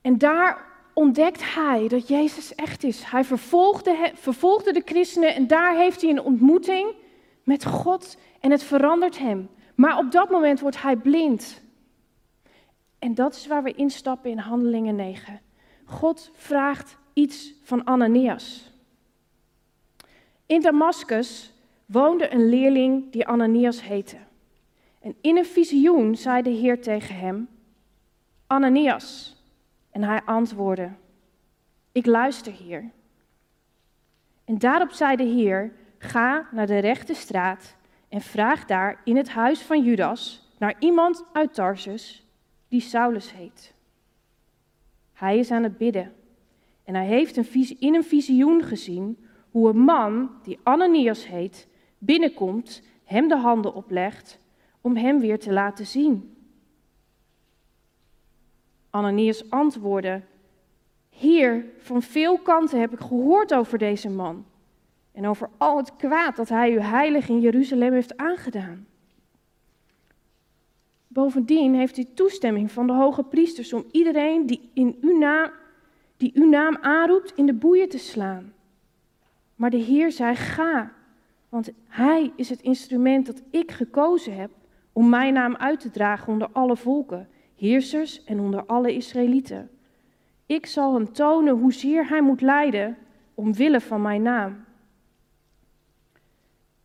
En 0.00 0.18
daar 0.18 0.64
ontdekt 0.92 1.54
hij 1.54 1.88
dat 1.88 2.08
Jezus 2.08 2.54
echt 2.54 2.84
is. 2.84 3.02
Hij 3.04 3.24
vervolgde, 3.24 4.10
vervolgde 4.14 4.72
de 4.72 4.82
christenen 4.84 5.34
en 5.34 5.46
daar 5.46 5.76
heeft 5.76 6.00
hij 6.00 6.10
een 6.10 6.22
ontmoeting 6.22 7.02
met 7.44 7.64
God 7.64 8.16
en 8.40 8.50
het 8.50 8.62
verandert 8.62 9.18
hem. 9.18 9.48
Maar 9.74 9.98
op 9.98 10.10
dat 10.10 10.30
moment 10.30 10.60
wordt 10.60 10.82
hij 10.82 10.96
blind. 10.96 11.62
En 12.98 13.14
dat 13.14 13.34
is 13.34 13.46
waar 13.46 13.62
we 13.62 13.72
instappen 13.72 14.30
in 14.30 14.38
Handelingen 14.38 14.96
9. 14.96 15.40
God 15.84 16.30
vraagt 16.34 16.96
iets 17.12 17.54
van 17.62 17.86
Ananias. 17.86 18.72
In 20.46 20.60
Damascus 20.60 21.52
woonde 21.86 22.32
een 22.32 22.48
leerling 22.48 23.12
die 23.12 23.26
Ananias 23.26 23.82
heette. 23.82 24.16
En 25.00 25.14
in 25.20 25.36
een 25.36 25.46
visioen 25.46 26.16
zei 26.16 26.42
de 26.42 26.50
Heer 26.50 26.82
tegen 26.82 27.16
hem: 27.16 27.48
Ananias. 28.46 29.36
En 29.90 30.02
hij 30.02 30.22
antwoordde: 30.24 30.90
Ik 31.92 32.06
luister 32.06 32.52
hier. 32.52 32.90
En 34.44 34.58
daarop 34.58 34.90
zei 34.90 35.16
de 35.16 35.22
Heer: 35.22 35.72
Ga 36.04 36.48
naar 36.50 36.66
de 36.66 36.78
rechte 36.78 37.14
straat 37.14 37.76
en 38.08 38.20
vraag 38.20 38.64
daar 38.64 39.00
in 39.04 39.16
het 39.16 39.28
huis 39.28 39.60
van 39.60 39.84
Judas 39.84 40.50
naar 40.58 40.76
iemand 40.78 41.24
uit 41.32 41.54
Tarsus 41.54 42.26
die 42.68 42.80
Saulus 42.80 43.32
heet. 43.32 43.74
Hij 45.12 45.38
is 45.38 45.50
aan 45.50 45.62
het 45.62 45.78
bidden 45.78 46.12
en 46.84 46.94
hij 46.94 47.06
heeft 47.06 47.36
een 47.36 47.76
in 47.78 47.94
een 47.94 48.04
visioen 48.04 48.62
gezien 48.62 49.26
hoe 49.50 49.68
een 49.68 49.78
man 49.78 50.30
die 50.42 50.58
Ananias 50.62 51.26
heet 51.26 51.68
binnenkomt, 51.98 52.82
hem 53.04 53.28
de 53.28 53.36
handen 53.36 53.74
oplegt 53.74 54.38
om 54.80 54.96
hem 54.96 55.20
weer 55.20 55.38
te 55.38 55.52
laten 55.52 55.86
zien. 55.86 56.36
Ananias 58.90 59.50
antwoordde: 59.50 60.22
Heer, 61.10 61.64
van 61.78 62.02
veel 62.02 62.38
kanten 62.38 62.80
heb 62.80 62.92
ik 62.92 63.00
gehoord 63.00 63.54
over 63.54 63.78
deze 63.78 64.10
man 64.10 64.44
en 65.14 65.26
over 65.26 65.50
al 65.56 65.76
het 65.76 65.96
kwaad 65.96 66.36
dat 66.36 66.48
hij 66.48 66.72
u 66.72 66.80
heilig 66.80 67.28
in 67.28 67.40
Jeruzalem 67.40 67.92
heeft 67.92 68.16
aangedaan. 68.16 68.86
Bovendien 71.06 71.74
heeft 71.74 71.96
hij 71.96 72.08
toestemming 72.14 72.70
van 72.70 72.86
de 72.86 72.92
hoge 72.92 73.22
priesters 73.22 73.72
om 73.72 73.84
iedereen 73.90 74.46
die, 74.46 74.70
in 74.72 74.98
uw 75.00 75.18
naam, 75.18 75.50
die 76.16 76.30
uw 76.34 76.48
naam 76.48 76.76
aanroept 76.80 77.32
in 77.36 77.46
de 77.46 77.54
boeien 77.54 77.88
te 77.88 77.98
slaan. 77.98 78.52
Maar 79.54 79.70
de 79.70 79.76
Heer 79.76 80.12
zei: 80.12 80.34
Ga, 80.34 80.92
want 81.48 81.70
hij 81.88 82.32
is 82.36 82.48
het 82.48 82.60
instrument 82.62 83.26
dat 83.26 83.42
ik 83.50 83.70
gekozen 83.70 84.36
heb 84.36 84.50
om 84.92 85.08
mijn 85.08 85.32
naam 85.32 85.56
uit 85.56 85.80
te 85.80 85.90
dragen 85.90 86.32
onder 86.32 86.48
alle 86.52 86.76
volken, 86.76 87.28
heersers 87.56 88.24
en 88.24 88.40
onder 88.40 88.64
alle 88.66 88.94
Israëlieten. 88.94 89.70
Ik 90.46 90.66
zal 90.66 90.94
hem 90.94 91.12
tonen 91.12 91.54
hoezeer 91.54 92.08
hij 92.08 92.22
moet 92.22 92.40
lijden 92.40 92.96
omwille 93.34 93.80
van 93.80 94.02
mijn 94.02 94.22
naam. 94.22 94.64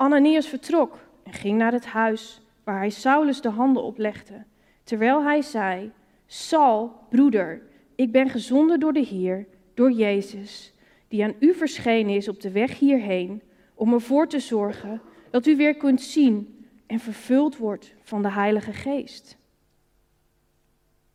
Ananias 0.02 0.48
vertrok 0.48 0.98
en 1.24 1.34
ging 1.34 1.58
naar 1.58 1.72
het 1.72 1.86
huis 1.86 2.42
waar 2.64 2.78
hij 2.78 2.90
Saulus 2.90 3.42
de 3.42 3.50
handen 3.50 3.84
oplegde, 3.84 4.46
terwijl 4.84 5.24
hij 5.24 5.42
zei: 5.42 5.92
Saul, 6.26 6.92
broeder, 7.10 7.62
ik 7.96 8.12
ben 8.12 8.30
gezonden 8.30 8.80
door 8.80 8.94
de 8.94 9.06
Heer, 9.06 9.48
door 9.74 9.92
Jezus, 9.92 10.74
die 11.08 11.24
aan 11.24 11.36
u 11.40 11.54
verschenen 11.54 12.16
is 12.16 12.28
op 12.28 12.42
de 12.42 12.52
weg 12.52 12.80
hierheen, 12.80 13.42
om 13.74 13.94
ervoor 13.94 14.28
te 14.28 14.40
zorgen 14.40 15.02
dat 15.30 15.46
u 15.46 15.56
weer 15.56 15.76
kunt 15.76 16.02
zien 16.02 16.66
en 16.86 17.00
vervuld 17.00 17.58
wordt 17.58 17.94
van 18.02 18.22
de 18.22 18.32
Heilige 18.32 18.74
Geest. 18.74 19.38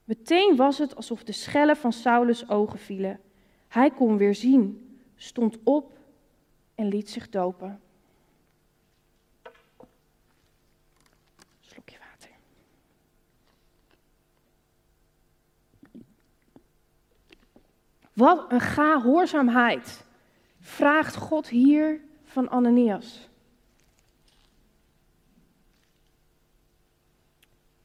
Meteen 0.04 0.56
was 0.56 0.78
het 0.78 0.96
alsof 0.96 1.24
de 1.24 1.32
schellen 1.32 1.76
van 1.76 1.92
Saulus 1.92 2.48
ogen 2.48 2.78
vielen. 2.78 3.20
Hij 3.68 3.90
kon 3.90 4.16
weer 4.16 4.34
zien, 4.34 4.98
stond 5.16 5.58
op 5.62 5.98
en 6.74 6.88
liet 6.88 7.10
zich 7.10 7.28
dopen. 7.28 7.82
Wat 18.14 18.44
een 18.48 18.60
gehoorzaamheid 18.60 20.04
vraagt 20.60 21.16
God 21.16 21.48
hier 21.48 22.00
van 22.24 22.50
Ananias. 22.50 23.28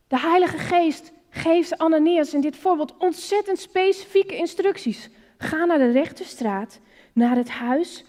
De 0.08 0.20
Heilige 0.20 0.58
Geest 0.58 1.12
geeft 1.30 1.78
Ananias 1.78 2.34
in 2.34 2.42
dit 2.42 2.56
voorbeeld 2.56 2.98
ontzettend 2.98 3.60
specifieke 3.60 4.36
instructies. 4.36 5.10
Ga 5.38 5.66
naar 5.66 5.78
de 5.78 5.92
rechte 5.92 6.24
straat, 6.24 6.80
naar 7.14 7.36
het 7.36 7.50
huis. 7.50 8.06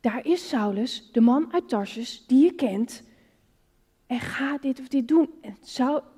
Daar 0.00 0.26
is 0.26 0.48
Saulus, 0.48 1.10
de 1.12 1.20
man 1.20 1.52
uit 1.52 1.68
Tarsus, 1.68 2.26
die 2.26 2.44
je 2.44 2.54
kent. 2.54 3.02
En 4.06 4.20
ga 4.20 4.58
dit 4.58 4.80
of 4.80 4.88
dit 4.88 5.08
doen. 5.08 5.30
En 5.40 5.56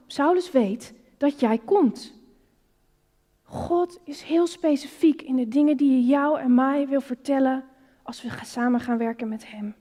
Saulus 0.06 0.50
weet 0.50 0.94
dat 1.16 1.40
jij 1.40 1.58
komt. 1.58 2.17
God 3.50 3.98
is 4.04 4.22
heel 4.22 4.46
specifiek 4.46 5.22
in 5.22 5.36
de 5.36 5.48
dingen 5.48 5.76
die 5.76 5.90
je 5.90 6.06
jou 6.06 6.40
en 6.40 6.54
mij 6.54 6.88
wil 6.88 7.00
vertellen 7.00 7.64
als 8.02 8.22
we 8.22 8.28
samen 8.42 8.80
gaan 8.80 8.98
werken 8.98 9.28
met 9.28 9.50
Hem. 9.50 9.74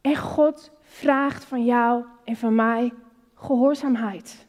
En 0.00 0.16
God 0.16 0.70
vraagt 0.80 1.44
van 1.44 1.64
jou 1.64 2.04
en 2.24 2.36
van 2.36 2.54
mij 2.54 2.92
gehoorzaamheid. 3.34 4.46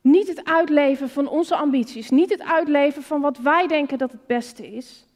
Niet 0.00 0.28
het 0.28 0.44
uitleven 0.44 1.08
van 1.08 1.28
onze 1.28 1.56
ambities, 1.56 2.10
niet 2.10 2.30
het 2.30 2.42
uitleven 2.42 3.02
van 3.02 3.20
wat 3.20 3.38
wij 3.38 3.66
denken 3.66 3.98
dat 3.98 4.12
het 4.12 4.26
beste 4.26 4.74
is, 4.74 5.06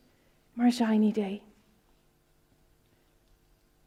maar 0.53 0.73
zijn 0.73 1.03
idee. 1.03 1.43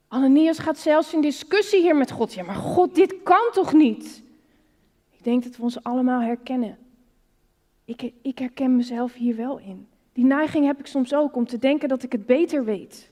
Ananias 0.08 0.60
gaat 0.60 0.78
zelfs 0.78 1.14
in 1.14 1.22
discussie 1.22 1.82
hier 1.82 1.96
met 1.96 2.12
God. 2.12 2.34
Ja, 2.34 2.44
maar 2.44 2.56
God, 2.56 2.96
dit 2.96 3.16
kan 3.24 3.50
toch 3.52 3.74
niet? 3.74 4.24
Ik 5.22 5.28
denk 5.28 5.44
dat 5.44 5.58
we 5.58 5.64
ons 5.64 5.84
allemaal 5.84 6.22
herkennen. 6.22 6.78
Ik, 7.86 8.12
ik 8.22 8.40
herken 8.40 8.76
mezelf 8.76 9.14
hier 9.14 9.36
wel 9.36 9.60
in. 9.60 9.88
Die 10.14 10.26
neiging 10.26 10.66
heb 10.66 10.80
ik 10.80 10.86
soms 10.86 11.14
ook 11.14 11.36
om 11.36 11.46
te 11.46 11.58
denken 11.58 11.90
dat 11.90 12.04
ik 12.04 12.12
het 12.12 12.26
beter 12.26 12.66
weet. 12.66 13.12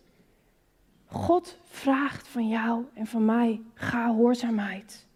God 1.06 1.58
vraagt 1.64 2.28
van 2.28 2.48
jou 2.48 2.86
en 2.94 3.08
van 3.08 3.26
mij 3.26 3.62
gehoorzaamheid. 3.74 5.08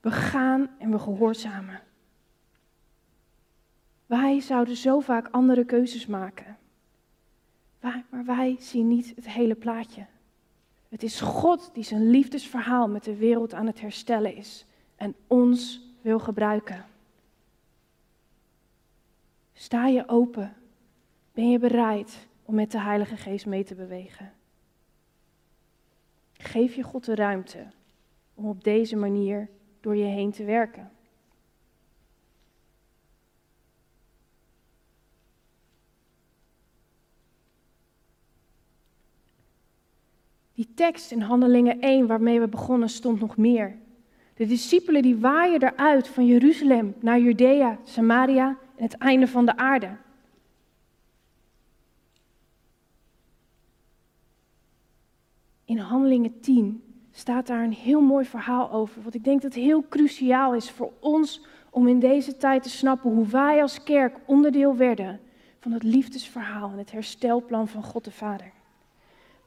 We 0.00 0.10
gaan 0.10 0.70
en 0.78 0.90
we 0.90 0.98
gehoorzamen. 0.98 1.80
Wij 4.06 4.40
zouden 4.40 4.76
zo 4.76 5.00
vaak 5.00 5.28
andere 5.30 5.64
keuzes 5.64 6.06
maken. 6.06 6.58
Maar 7.80 8.24
wij 8.24 8.56
zien 8.58 8.88
niet 8.88 9.12
het 9.14 9.28
hele 9.28 9.54
plaatje. 9.54 10.06
Het 10.88 11.02
is 11.02 11.20
God 11.20 11.70
die 11.74 11.84
zijn 11.84 12.10
liefdesverhaal 12.10 12.88
met 12.88 13.04
de 13.04 13.16
wereld 13.16 13.54
aan 13.54 13.66
het 13.66 13.80
herstellen 13.80 14.34
is 14.34 14.66
en 14.96 15.14
ons 15.26 15.86
wil 16.00 16.18
gebruiken. 16.18 16.84
Sta 19.52 19.86
je 19.86 20.08
open? 20.08 20.56
Ben 21.32 21.50
je 21.50 21.58
bereid 21.58 22.26
om 22.44 22.54
met 22.54 22.70
de 22.70 22.80
Heilige 22.80 23.16
Geest 23.16 23.46
mee 23.46 23.64
te 23.64 23.74
bewegen? 23.74 24.32
Geef 26.32 26.74
je 26.74 26.82
God 26.82 27.04
de 27.04 27.14
ruimte 27.14 27.66
om 28.34 28.46
op 28.46 28.64
deze 28.64 28.96
manier 28.96 29.48
door 29.80 29.96
je 29.96 30.04
heen 30.04 30.32
te 30.32 30.44
werken. 30.44 30.90
Die 40.54 40.74
tekst 40.74 41.10
in 41.12 41.20
Handelingen 41.20 41.80
1 41.80 42.06
waarmee 42.06 42.40
we 42.40 42.48
begonnen 42.48 42.88
stond 42.88 43.20
nog 43.20 43.36
meer. 43.36 43.78
De 44.38 44.46
discipelen 44.46 45.02
die 45.02 45.16
waaien 45.16 45.62
eruit 45.62 46.08
van 46.08 46.26
Jeruzalem 46.26 46.94
naar 47.00 47.20
Judea, 47.20 47.78
Samaria 47.84 48.48
en 48.76 48.82
het 48.82 48.96
einde 48.96 49.26
van 49.26 49.46
de 49.46 49.56
aarde. 49.56 49.96
In 55.64 55.78
Handelingen 55.78 56.40
10 56.40 56.82
staat 57.10 57.46
daar 57.46 57.64
een 57.64 57.72
heel 57.72 58.00
mooi 58.00 58.24
verhaal 58.24 58.70
over, 58.70 59.02
wat 59.02 59.14
ik 59.14 59.24
denk 59.24 59.42
dat 59.42 59.54
heel 59.54 59.84
cruciaal 59.88 60.54
is 60.54 60.70
voor 60.70 60.92
ons 61.00 61.44
om 61.70 61.88
in 61.88 61.98
deze 61.98 62.36
tijd 62.36 62.62
te 62.62 62.70
snappen 62.70 63.10
hoe 63.10 63.26
wij 63.26 63.62
als 63.62 63.82
kerk 63.82 64.16
onderdeel 64.26 64.76
werden 64.76 65.20
van 65.58 65.72
het 65.72 65.82
liefdesverhaal 65.82 66.70
en 66.70 66.78
het 66.78 66.92
herstelplan 66.92 67.68
van 67.68 67.82
God 67.82 68.04
de 68.04 68.10
Vader. 68.10 68.52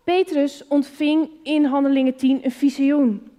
Petrus 0.03 0.67
ontving 0.67 1.29
in 1.43 1.65
Handelingen 1.65 2.15
10 2.15 2.45
een 2.45 2.51
visioen. 2.51 3.31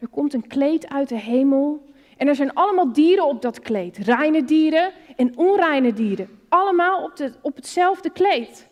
Er 0.00 0.08
komt 0.08 0.34
een 0.34 0.46
kleed 0.46 0.88
uit 0.88 1.08
de 1.08 1.18
hemel 1.18 1.88
en 2.16 2.28
er 2.28 2.34
zijn 2.34 2.54
allemaal 2.54 2.92
dieren 2.92 3.26
op 3.26 3.42
dat 3.42 3.60
kleed. 3.60 3.96
Reine 3.96 4.44
dieren 4.44 4.92
en 5.16 5.38
onreine 5.38 5.92
dieren. 5.92 6.40
Allemaal 6.48 7.04
op, 7.04 7.16
de, 7.16 7.32
op 7.42 7.56
hetzelfde 7.56 8.10
kleed. 8.10 8.68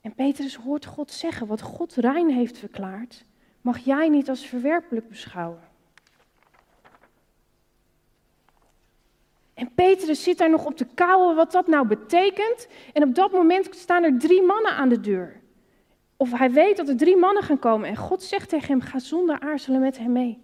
En 0.00 0.14
Petrus 0.14 0.54
hoort 0.54 0.86
God 0.86 1.10
zeggen, 1.10 1.46
wat 1.46 1.60
God 1.60 1.94
rein 1.94 2.30
heeft 2.30 2.58
verklaard, 2.58 3.24
mag 3.60 3.78
jij 3.78 4.08
niet 4.08 4.28
als 4.28 4.46
verwerpelijk 4.46 5.08
beschouwen. 5.08 5.68
En 9.54 9.74
Petrus 9.74 10.22
zit 10.22 10.38
daar 10.38 10.50
nog 10.50 10.66
op 10.66 10.76
te 10.76 10.86
kouwen 10.94 11.36
wat 11.36 11.52
dat 11.52 11.66
nou 11.66 11.86
betekent. 11.86 12.68
En 12.92 13.02
op 13.02 13.14
dat 13.14 13.32
moment 13.32 13.74
staan 13.74 14.02
er 14.02 14.18
drie 14.18 14.42
mannen 14.42 14.72
aan 14.72 14.88
de 14.88 15.00
deur. 15.00 15.40
Of 16.20 16.32
hij 16.32 16.50
weet 16.50 16.76
dat 16.76 16.88
er 16.88 16.96
drie 16.96 17.16
mannen 17.16 17.42
gaan 17.42 17.58
komen. 17.58 17.88
En 17.88 17.96
God 17.96 18.22
zegt 18.22 18.48
tegen 18.48 18.68
hem: 18.68 18.80
ga 18.80 18.98
zonder 18.98 19.40
aarzelen 19.40 19.80
met 19.80 19.98
hem 19.98 20.12
mee. 20.12 20.38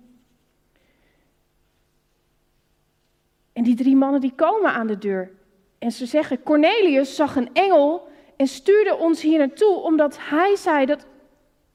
En 3.52 3.62
die 3.62 3.74
drie 3.74 3.96
mannen 3.96 4.20
die 4.20 4.32
komen 4.34 4.72
aan 4.72 4.86
de 4.86 4.98
deur. 4.98 5.30
En 5.78 5.92
ze 5.92 6.06
zeggen: 6.06 6.42
Cornelius 6.42 7.14
zag 7.14 7.36
een 7.36 7.52
engel 7.52 8.08
en 8.36 8.46
stuurde 8.46 8.96
ons 8.96 9.22
hier 9.22 9.38
naartoe 9.38 9.76
omdat 9.76 10.18
hij 10.20 10.56
zei 10.56 10.86
dat 10.86 11.06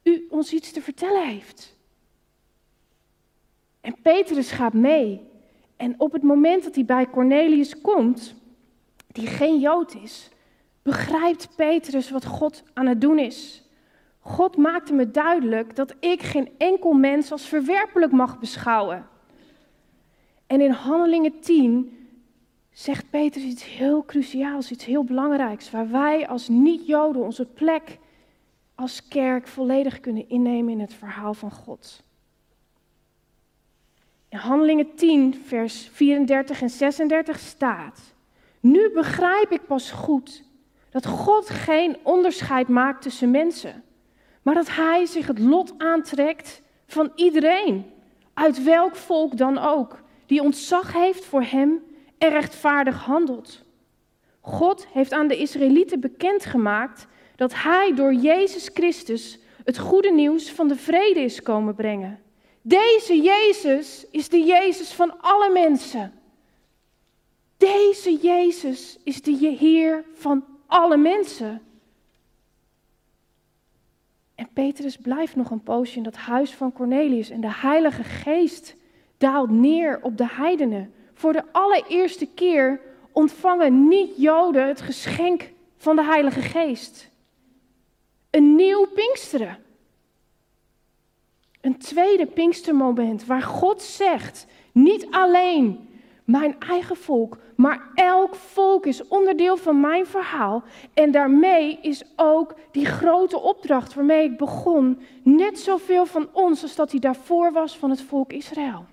u 0.04 0.28
ons 0.30 0.54
iets 0.54 0.72
te 0.72 0.82
vertellen 0.82 1.28
heeft. 1.28 1.76
En 3.82 3.96
Petrus 4.02 4.52
gaat 4.52 4.74
mee. 4.74 5.30
En 5.76 5.96
op 5.98 6.12
het 6.12 6.24
moment 6.24 6.64
dat 6.64 6.76
hij 6.76 6.86
bij 6.86 7.10
Cornelius 7.10 7.82
komt, 7.82 8.36
die 9.08 9.28
geen 9.28 9.60
Jood 9.60 9.96
is, 9.96 10.30
begrijpt 10.82 11.56
Petrus 11.56 12.10
wat 12.10 12.26
God 12.26 12.64
aan 12.74 12.88
het 12.88 13.02
doen 13.02 13.20
is. 13.20 13.61
God 14.24 14.58
maakte 14.58 14.94
me 14.94 15.12
duidelijk 15.12 15.76
dat 15.76 15.96
ik 16.00 16.22
geen 16.22 16.50
enkel 16.58 16.94
mens 16.94 17.32
als 17.32 17.48
verwerpelijk 17.48 18.12
mag 18.12 18.40
beschouwen. 18.40 19.08
En 20.48 20.62
in 20.62 20.72
Handelingen 20.72 21.40
10 21.40 22.08
zegt 22.72 23.10
Petrus 23.10 23.44
iets 23.44 23.66
heel 23.66 24.06
cruciaals, 24.06 24.72
iets 24.72 24.86
heel 24.86 25.04
belangrijks, 25.04 25.72
waar 25.72 25.92
wij 25.92 26.28
als 26.28 26.48
niet-Joden 26.48 27.22
onze 27.22 27.46
plek 27.46 27.98
als 28.76 29.08
kerk 29.08 29.48
volledig 29.48 30.00
kunnen 30.00 30.30
innemen 30.30 30.72
in 30.72 30.80
het 30.80 30.94
verhaal 30.94 31.34
van 31.34 31.52
God. 31.52 32.04
In 34.30 34.38
Handelingen 34.38 34.96
10, 34.96 35.36
vers 35.46 35.90
34 35.92 36.62
en 36.62 36.70
36 36.70 37.40
staat: 37.40 38.14
Nu 38.60 38.92
begrijp 38.94 39.52
ik 39.52 39.66
pas 39.66 39.92
goed 39.92 40.44
dat 40.90 41.06
God 41.06 41.50
geen 41.50 41.98
onderscheid 42.04 42.68
maakt 42.68 43.02
tussen 43.02 43.32
mensen, 43.32 43.84
maar 44.42 44.54
dat 44.54 44.70
Hij 44.70 45.06
zich 45.06 45.28
het 45.28 45.40
lot 45.40 45.74
aantrekt 45.78 46.62
van 46.88 47.12
iedereen, 47.16 47.86
uit 48.34 48.64
welk 48.64 48.96
volk 48.96 49.38
dan 49.38 49.58
ook, 49.58 50.02
die 50.26 50.42
ontzag 50.42 50.94
heeft 50.94 51.26
voor 51.26 51.44
Hem 51.44 51.84
en 52.18 52.30
rechtvaardig 52.30 53.04
handelt. 53.04 53.64
God 54.42 54.88
heeft 54.88 55.12
aan 55.12 55.28
de 55.28 55.38
Israëlieten 55.38 56.00
bekendgemaakt 56.00 57.08
dat 57.36 57.54
Hij 57.54 57.94
door 57.96 58.14
Jezus 58.14 58.70
Christus 58.74 59.40
het 59.64 59.78
goede 59.78 60.12
nieuws 60.12 60.52
van 60.52 60.68
de 60.68 60.76
vrede 60.76 61.20
is 61.20 61.42
komen 61.42 61.76
brengen. 61.76 62.20
Deze 62.62 63.22
Jezus 63.22 64.06
is 64.12 64.30
de 64.30 64.44
Jezus 64.44 64.94
van 64.94 65.22
alle 65.22 65.50
mensen. 65.52 66.14
Deze 67.58 68.16
Jezus 68.16 68.98
is 69.04 69.22
de 69.22 69.56
Heer 69.60 70.06
van 70.14 70.46
alle 70.68 70.98
mensen. 70.98 71.62
En 74.42 74.50
Petrus 74.54 74.98
blijft 74.98 75.36
nog 75.36 75.52
een 75.52 75.64
poosje 75.64 75.98
in 75.98 76.04
dat 76.04 76.16
huis 76.16 76.54
van 76.54 76.74
Cornelius 76.74 77.30
en 77.30 77.42
de 77.42 77.54
Heilige 77.54 78.04
Geest 78.04 78.76
daalt 79.18 79.50
neer 79.50 80.00
op 80.02 80.18
de 80.18 80.28
heidenen. 80.28 80.94
Voor 81.14 81.34
de 81.34 81.44
allereerste 81.52 82.26
keer 82.26 82.80
ontvangen 83.12 83.88
niet-Joden 83.88 84.68
het 84.68 84.82
geschenk 84.82 85.52
van 85.78 85.96
de 85.96 86.04
Heilige 86.04 86.42
Geest. 86.42 87.10
Een 88.30 88.56
nieuw 88.56 88.86
Pinksteren. 88.86 89.58
Een 91.62 91.78
tweede 91.78 92.26
Pinkstermoment 92.26 93.26
waar 93.26 93.42
God 93.42 93.82
zegt: 93.82 94.46
niet 94.72 95.08
alleen 95.10 95.90
mijn 96.24 96.60
eigen 96.60 96.96
volk, 96.96 97.38
maar 97.56 97.92
elk 97.94 98.36
volk 98.36 98.86
is 98.86 99.08
onderdeel 99.08 99.58
van 99.58 99.80
mijn 99.80 100.06
verhaal. 100.06 100.64
En 100.94 101.12
daarmee 101.12 101.80
is 101.82 102.04
ook 102.16 102.56
die 102.72 102.86
grote 102.86 103.40
opdracht 103.40 103.94
waarmee 103.94 104.24
ik 104.24 104.38
begon, 104.38 105.02
net 105.24 105.60
zoveel 105.60 106.06
van 106.06 106.30
ons 106.32 106.62
als 106.62 106.76
dat 106.76 106.92
hij 106.92 107.00
daarvoor 107.00 107.52
was 107.52 107.78
van 107.78 107.90
het 107.90 108.02
volk 108.02 108.34
Israël. 108.34 108.86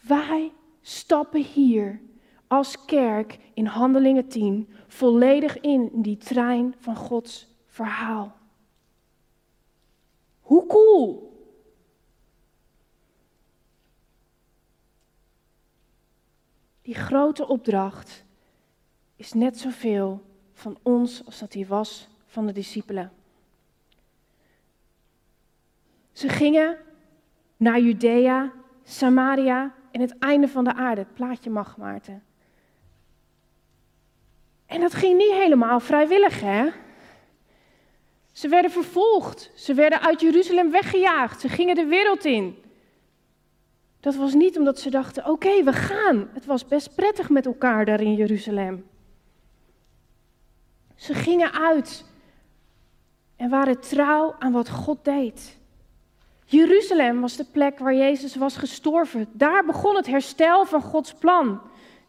Wij 0.00 0.52
stappen 0.80 1.42
hier 1.42 2.00
als 2.46 2.84
kerk 2.84 3.38
in 3.54 3.66
Handelingen 3.66 4.28
10 4.28 4.68
volledig 4.86 5.60
in 5.60 5.90
die 5.92 6.16
trein 6.16 6.74
van 6.78 6.96
Gods 6.96 7.48
verhaal. 7.66 8.36
Hoe 10.40 10.66
cool! 10.66 11.35
Die 16.86 16.94
grote 16.94 17.48
opdracht 17.48 18.24
is 19.16 19.32
net 19.32 19.58
zoveel 19.58 20.22
van 20.52 20.78
ons 20.82 21.24
als 21.24 21.38
dat 21.38 21.52
die 21.52 21.66
was 21.66 22.08
van 22.26 22.46
de 22.46 22.52
discipelen. 22.52 23.12
Ze 26.12 26.28
gingen 26.28 26.76
naar 27.56 27.80
Judea, 27.80 28.52
Samaria 28.84 29.74
en 29.90 30.00
het 30.00 30.18
einde 30.18 30.48
van 30.48 30.64
de 30.64 30.74
aarde. 30.74 31.00
Het 31.00 31.14
plaatje 31.14 31.50
mag, 31.50 31.76
Maarten. 31.76 32.22
En 34.66 34.80
dat 34.80 34.94
ging 34.94 35.16
niet 35.16 35.32
helemaal 35.32 35.80
vrijwillig, 35.80 36.40
hè? 36.40 36.68
Ze 38.32 38.48
werden 38.48 38.70
vervolgd. 38.70 39.50
Ze 39.54 39.74
werden 39.74 40.00
uit 40.00 40.20
Jeruzalem 40.20 40.70
weggejaagd. 40.70 41.40
Ze 41.40 41.48
gingen 41.48 41.74
de 41.74 41.86
wereld 41.86 42.24
in. 42.24 42.64
Dat 44.06 44.14
was 44.14 44.34
niet 44.34 44.58
omdat 44.58 44.80
ze 44.80 44.90
dachten: 44.90 45.26
oké, 45.26 45.62
we 45.62 45.72
gaan. 45.72 46.28
Het 46.32 46.46
was 46.46 46.66
best 46.66 46.94
prettig 46.94 47.28
met 47.28 47.46
elkaar 47.46 47.84
daar 47.84 48.00
in 48.00 48.14
Jeruzalem. 48.14 48.86
Ze 50.94 51.14
gingen 51.14 51.52
uit 51.52 52.04
en 53.36 53.50
waren 53.50 53.80
trouw 53.80 54.34
aan 54.38 54.52
wat 54.52 54.68
God 54.68 55.04
deed. 55.04 55.58
Jeruzalem 56.44 57.20
was 57.20 57.36
de 57.36 57.44
plek 57.52 57.78
waar 57.78 57.94
Jezus 57.94 58.36
was 58.36 58.56
gestorven. 58.56 59.28
Daar 59.32 59.64
begon 59.64 59.96
het 59.96 60.06
herstel 60.06 60.64
van 60.64 60.82
Gods 60.82 61.14
plan. 61.14 61.60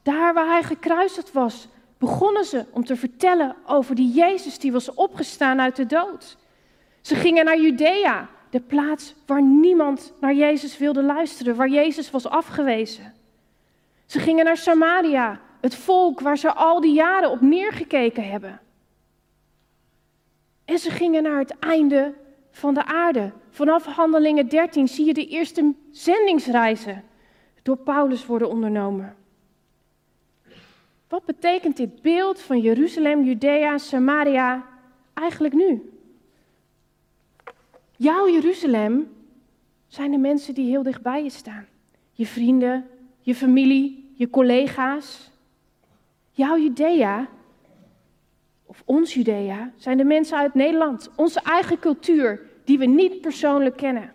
Daar 0.04 0.34
waar 0.34 0.48
hij 0.48 0.64
gekruisigd 0.64 1.32
was, 1.32 1.68
begonnen 1.98 2.46
ze 2.46 2.66
om 2.72 2.86
te 2.86 2.96
vertellen 2.96 3.56
over 3.66 3.96
die 3.96 4.14
Jezus 4.14 4.60
die 4.60 4.72
was 4.72 4.94
opgestaan 4.94 5.60
uit 5.62 5.76
de 5.76 5.86
dood. 5.86 6.38
Ze 7.02 7.16
gingen 7.16 7.46
naar 7.46 7.60
Judea, 7.60 8.30
de 8.58 8.64
plaats 8.64 9.16
waar 9.26 9.42
niemand 9.42 10.14
naar 10.20 10.34
Jezus 10.34 10.78
wilde 10.78 11.04
luisteren, 11.04 11.56
waar 11.56 11.70
Jezus 11.70 12.12
was 12.12 12.28
afgewezen. 12.28 13.14
Ze 14.06 14.20
gingen 14.20 14.46
naar 14.46 14.58
Samaria, 14.58 15.40
het 15.62 15.76
volk 15.76 16.20
waar 16.20 16.38
ze 16.38 16.54
al 16.54 16.82
die 16.82 16.94
jaren 16.94 17.30
op 17.30 17.42
neergekeken 17.42 18.30
hebben. 18.30 18.60
En 20.66 20.80
ze 20.80 20.92
gingen 20.92 21.24
naar 21.24 21.40
het 21.40 21.60
einde 21.60 22.14
van 22.52 22.74
de 22.74 22.86
aarde. 22.86 23.32
Vanaf 23.50 23.86
Handelingen 23.86 24.48
13 24.48 24.88
zie 24.88 25.06
je 25.06 25.14
de 25.14 25.28
eerste 25.28 25.74
zendingsreizen 25.92 27.04
door 27.64 27.78
Paulus 27.78 28.26
worden 28.26 28.50
ondernomen. 28.50 29.16
Wat 31.08 31.26
betekent 31.26 31.78
dit 31.78 32.02
beeld 32.02 32.42
van 32.42 32.60
Jeruzalem, 32.60 33.24
Judea, 33.24 33.78
Samaria 33.78 34.66
eigenlijk 35.14 35.54
nu? 35.54 35.97
Jouw 37.98 38.30
Jeruzalem 38.30 39.10
zijn 39.88 40.12
de 40.12 40.18
mensen 40.18 40.54
die 40.54 40.70
heel 40.70 40.84
dichtbij 40.84 41.24
je 41.24 41.30
staan. 41.30 41.66
Je 42.12 42.26
vrienden, 42.26 42.88
je 43.20 43.36
familie, 43.36 44.14
je 44.16 44.30
collega's. 44.30 45.32
Jouw 46.32 46.58
Judea, 46.58 47.28
of 48.66 48.84
ons 48.86 49.14
Judea, 49.14 49.72
zijn 49.76 49.98
de 49.98 50.04
mensen 50.04 50.38
uit 50.38 50.54
Nederland, 50.54 51.12
onze 51.16 51.42
eigen 51.42 51.80
cultuur, 51.80 52.42
die 52.64 52.78
we 52.78 52.86
niet 52.86 53.22
persoonlijk 53.22 53.78
kennen. 53.78 54.14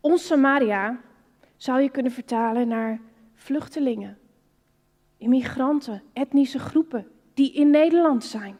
Ons 0.00 0.26
Samaria 0.26 1.00
zou 1.56 1.80
je 1.80 1.90
kunnen 1.90 2.12
vertalen 2.12 2.68
naar 2.68 3.00
vluchtelingen, 3.34 4.18
immigranten, 5.16 6.02
etnische 6.12 6.58
groepen 6.58 7.06
die 7.34 7.52
in 7.52 7.70
Nederland 7.70 8.24
zijn. 8.24 8.56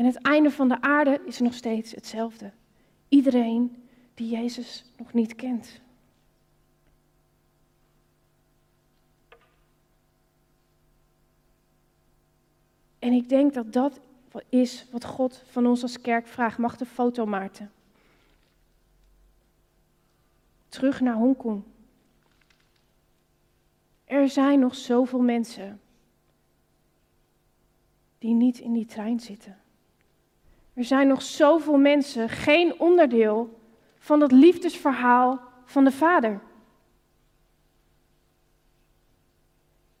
En 0.00 0.06
het 0.06 0.16
einde 0.16 0.50
van 0.50 0.68
de 0.68 0.80
aarde 0.80 1.20
is 1.24 1.38
nog 1.38 1.54
steeds 1.54 1.92
hetzelfde. 1.92 2.52
Iedereen 3.08 3.88
die 4.14 4.28
Jezus 4.28 4.84
nog 4.96 5.12
niet 5.12 5.34
kent. 5.34 5.80
En 12.98 13.12
ik 13.12 13.28
denk 13.28 13.54
dat 13.54 13.72
dat 13.72 14.00
is 14.48 14.86
wat 14.90 15.04
God 15.04 15.42
van 15.46 15.66
ons 15.66 15.82
als 15.82 16.00
kerk 16.00 16.26
vraagt. 16.26 16.58
Mag 16.58 16.76
de 16.76 16.86
foto, 16.86 17.26
Maarten? 17.26 17.72
Terug 20.68 21.00
naar 21.00 21.14
Hongkong. 21.14 21.62
Er 24.04 24.28
zijn 24.28 24.60
nog 24.60 24.74
zoveel 24.74 25.22
mensen 25.22 25.80
die 28.18 28.34
niet 28.34 28.58
in 28.58 28.72
die 28.72 28.86
trein 28.86 29.20
zitten. 29.20 29.60
Er 30.80 30.86
zijn 30.86 31.08
nog 31.08 31.22
zoveel 31.22 31.78
mensen 31.78 32.28
geen 32.28 32.80
onderdeel 32.80 33.60
van 33.98 34.20
het 34.20 34.32
liefdesverhaal 34.32 35.40
van 35.64 35.84
de 35.84 35.92
Vader. 35.92 36.40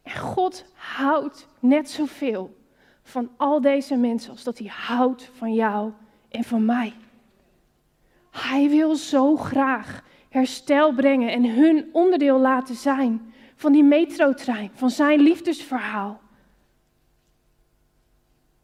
En 0.02 0.16
God 0.16 0.64
houdt 0.74 1.48
net 1.58 1.90
zoveel 1.90 2.56
van 3.02 3.30
al 3.36 3.60
deze 3.60 3.96
mensen 3.96 4.30
als 4.30 4.42
dat 4.42 4.58
hij 4.58 4.66
houdt 4.66 5.30
van 5.34 5.54
jou 5.54 5.92
en 6.28 6.44
van 6.44 6.64
mij. 6.64 6.94
Hij 8.30 8.68
wil 8.68 8.94
zo 8.96 9.36
graag 9.36 10.02
herstel 10.28 10.92
brengen 10.92 11.32
en 11.32 11.54
hun 11.54 11.88
onderdeel 11.92 12.38
laten 12.38 12.74
zijn 12.74 13.32
van 13.56 13.72
die 13.72 13.84
metrotrein, 13.84 14.70
van 14.74 14.90
zijn 14.90 15.20
liefdesverhaal. 15.20 16.20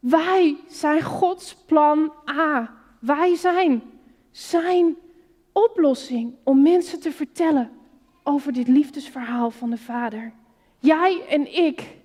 Wij 0.09 0.57
zijn 0.67 1.01
Gods 1.01 1.55
plan 1.65 2.13
A. 2.29 2.73
Wij 2.99 3.35
zijn 3.35 3.83
zijn 4.31 4.97
oplossing 5.53 6.35
om 6.43 6.61
mensen 6.61 6.99
te 6.99 7.11
vertellen 7.11 7.71
over 8.23 8.53
dit 8.53 8.67
liefdesverhaal 8.67 9.51
van 9.51 9.69
de 9.69 9.77
Vader. 9.77 10.33
Jij 10.79 11.25
en 11.29 11.55
ik 11.55 11.97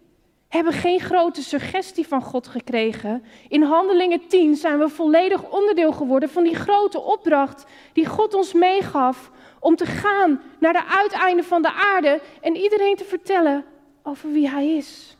hebben 0.48 0.72
geen 0.72 1.00
grote 1.00 1.42
suggestie 1.42 2.06
van 2.06 2.22
God 2.22 2.46
gekregen. 2.46 3.24
In 3.48 3.62
Handelingen 3.62 4.26
10 4.28 4.56
zijn 4.56 4.78
we 4.78 4.88
volledig 4.88 5.50
onderdeel 5.50 5.92
geworden 5.92 6.28
van 6.28 6.44
die 6.44 6.56
grote 6.56 7.00
opdracht 7.00 7.64
die 7.92 8.06
God 8.06 8.34
ons 8.34 8.52
meegaf 8.52 9.30
om 9.60 9.76
te 9.76 9.86
gaan 9.86 10.40
naar 10.58 10.72
de 10.72 10.84
uiteinden 10.84 11.44
van 11.44 11.62
de 11.62 11.72
aarde 11.72 12.20
en 12.40 12.56
iedereen 12.56 12.96
te 12.96 13.04
vertellen 13.04 13.64
over 14.02 14.32
wie 14.32 14.48
Hij 14.48 14.76
is. 14.76 15.16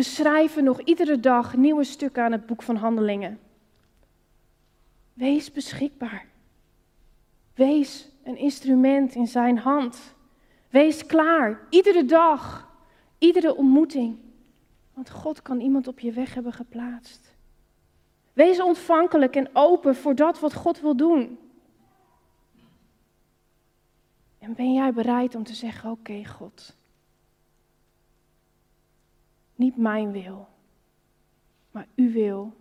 We 0.00 0.06
schrijven 0.06 0.64
nog 0.64 0.80
iedere 0.80 1.20
dag 1.20 1.56
nieuwe 1.56 1.84
stukken 1.84 2.22
aan 2.24 2.32
het 2.32 2.46
boek 2.46 2.62
van 2.62 2.76
Handelingen. 2.76 3.40
Wees 5.12 5.52
beschikbaar. 5.52 6.26
Wees 7.54 8.08
een 8.24 8.36
instrument 8.36 9.14
in 9.14 9.26
zijn 9.26 9.58
hand. 9.58 10.14
Wees 10.68 11.06
klaar, 11.06 11.60
iedere 11.70 12.04
dag, 12.04 12.68
iedere 13.18 13.56
ontmoeting. 13.56 14.18
Want 14.94 15.10
God 15.10 15.42
kan 15.42 15.60
iemand 15.60 15.88
op 15.88 15.98
je 15.98 16.12
weg 16.12 16.34
hebben 16.34 16.52
geplaatst. 16.52 17.34
Wees 18.32 18.60
ontvankelijk 18.60 19.36
en 19.36 19.50
open 19.52 19.96
voor 19.96 20.14
dat 20.14 20.40
wat 20.40 20.54
God 20.54 20.80
wil 20.80 20.96
doen. 20.96 21.38
En 24.38 24.54
ben 24.54 24.72
jij 24.72 24.92
bereid 24.92 25.34
om 25.34 25.44
te 25.44 25.54
zeggen: 25.54 25.90
Oké, 25.90 26.24
God. 26.24 26.78
Niet 29.60 29.76
mijn 29.76 30.12
wil, 30.12 30.48
maar 31.70 31.86
uw 31.96 32.12
wil 32.12 32.56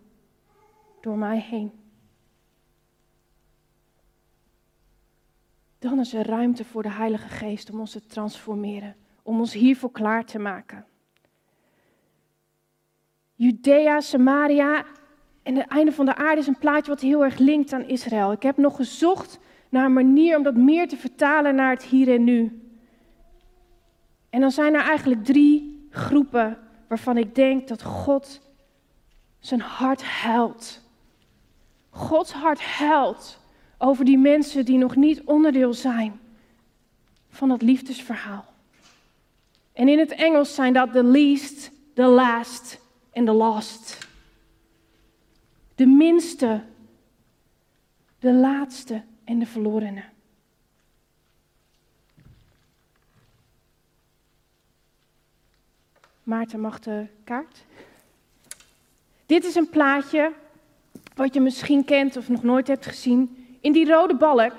door 1.01 1.17
mij 1.17 1.39
heen. 1.39 1.71
Dan 5.77 5.99
is 5.99 6.13
er 6.13 6.25
ruimte 6.25 6.65
voor 6.65 6.83
de 6.83 6.91
Heilige 6.91 7.27
Geest 7.27 7.71
om 7.71 7.79
ons 7.79 7.91
te 7.91 8.05
transformeren, 8.05 8.95
om 9.23 9.39
ons 9.39 9.53
hiervoor 9.53 9.91
klaar 9.91 10.25
te 10.25 10.39
maken. 10.39 10.85
Judea, 13.35 13.99
Samaria 13.99 14.85
en 15.43 15.55
het 15.55 15.67
einde 15.67 15.91
van 15.91 16.05
de 16.05 16.15
aarde 16.15 16.41
is 16.41 16.47
een 16.47 16.59
plaatje 16.59 16.91
wat 16.91 17.01
heel 17.01 17.23
erg 17.23 17.37
linkt 17.37 17.73
aan 17.73 17.87
Israël. 17.87 18.31
Ik 18.31 18.43
heb 18.43 18.57
nog 18.57 18.75
gezocht 18.75 19.39
naar 19.69 19.85
een 19.85 19.93
manier 19.93 20.37
om 20.37 20.43
dat 20.43 20.55
meer 20.55 20.87
te 20.87 20.97
vertalen 20.97 21.55
naar 21.55 21.71
het 21.71 21.83
hier 21.83 22.13
en 22.13 22.23
nu. 22.23 22.69
En 24.29 24.41
dan 24.41 24.51
zijn 24.51 24.73
er 24.73 24.81
eigenlijk 24.81 25.25
drie 25.25 25.87
groepen 25.89 26.67
waarvan 26.89 27.17
ik 27.17 27.35
denk 27.35 27.67
dat 27.67 27.83
God 27.83 28.41
zijn 29.39 29.61
hart 29.61 30.03
huilt. 30.03 30.81
Gods 31.89 32.31
hart 32.31 32.61
huilt 32.61 33.39
over 33.77 34.05
die 34.05 34.17
mensen 34.17 34.65
die 34.65 34.77
nog 34.77 34.95
niet 34.95 35.21
onderdeel 35.23 35.73
zijn 35.73 36.19
van 37.29 37.49
het 37.49 37.61
liefdesverhaal. 37.61 38.45
En 39.73 39.87
in 39.87 39.99
het 39.99 40.11
Engels 40.11 40.55
zijn 40.55 40.73
dat 40.73 40.91
the 40.91 41.03
least, 41.03 41.71
the 41.93 42.05
last 42.05 42.79
en 43.11 43.25
the 43.25 43.31
lost. 43.31 43.97
De 45.75 45.85
minste, 45.85 46.63
de 48.19 48.33
laatste 48.33 49.01
en 49.23 49.39
de 49.39 49.45
verlorene. 49.45 50.03
Maarten 56.29 56.59
mag 56.59 56.79
de 56.79 57.07
kaart. 57.23 57.65
Dit 59.25 59.45
is 59.45 59.55
een 59.55 59.69
plaatje 59.69 60.31
wat 61.15 61.33
je 61.33 61.39
misschien 61.39 61.85
kent 61.85 62.17
of 62.17 62.29
nog 62.29 62.43
nooit 62.43 62.67
hebt 62.67 62.85
gezien. 62.85 63.47
In 63.61 63.71
die 63.71 63.87
rode 63.87 64.15
balk 64.15 64.53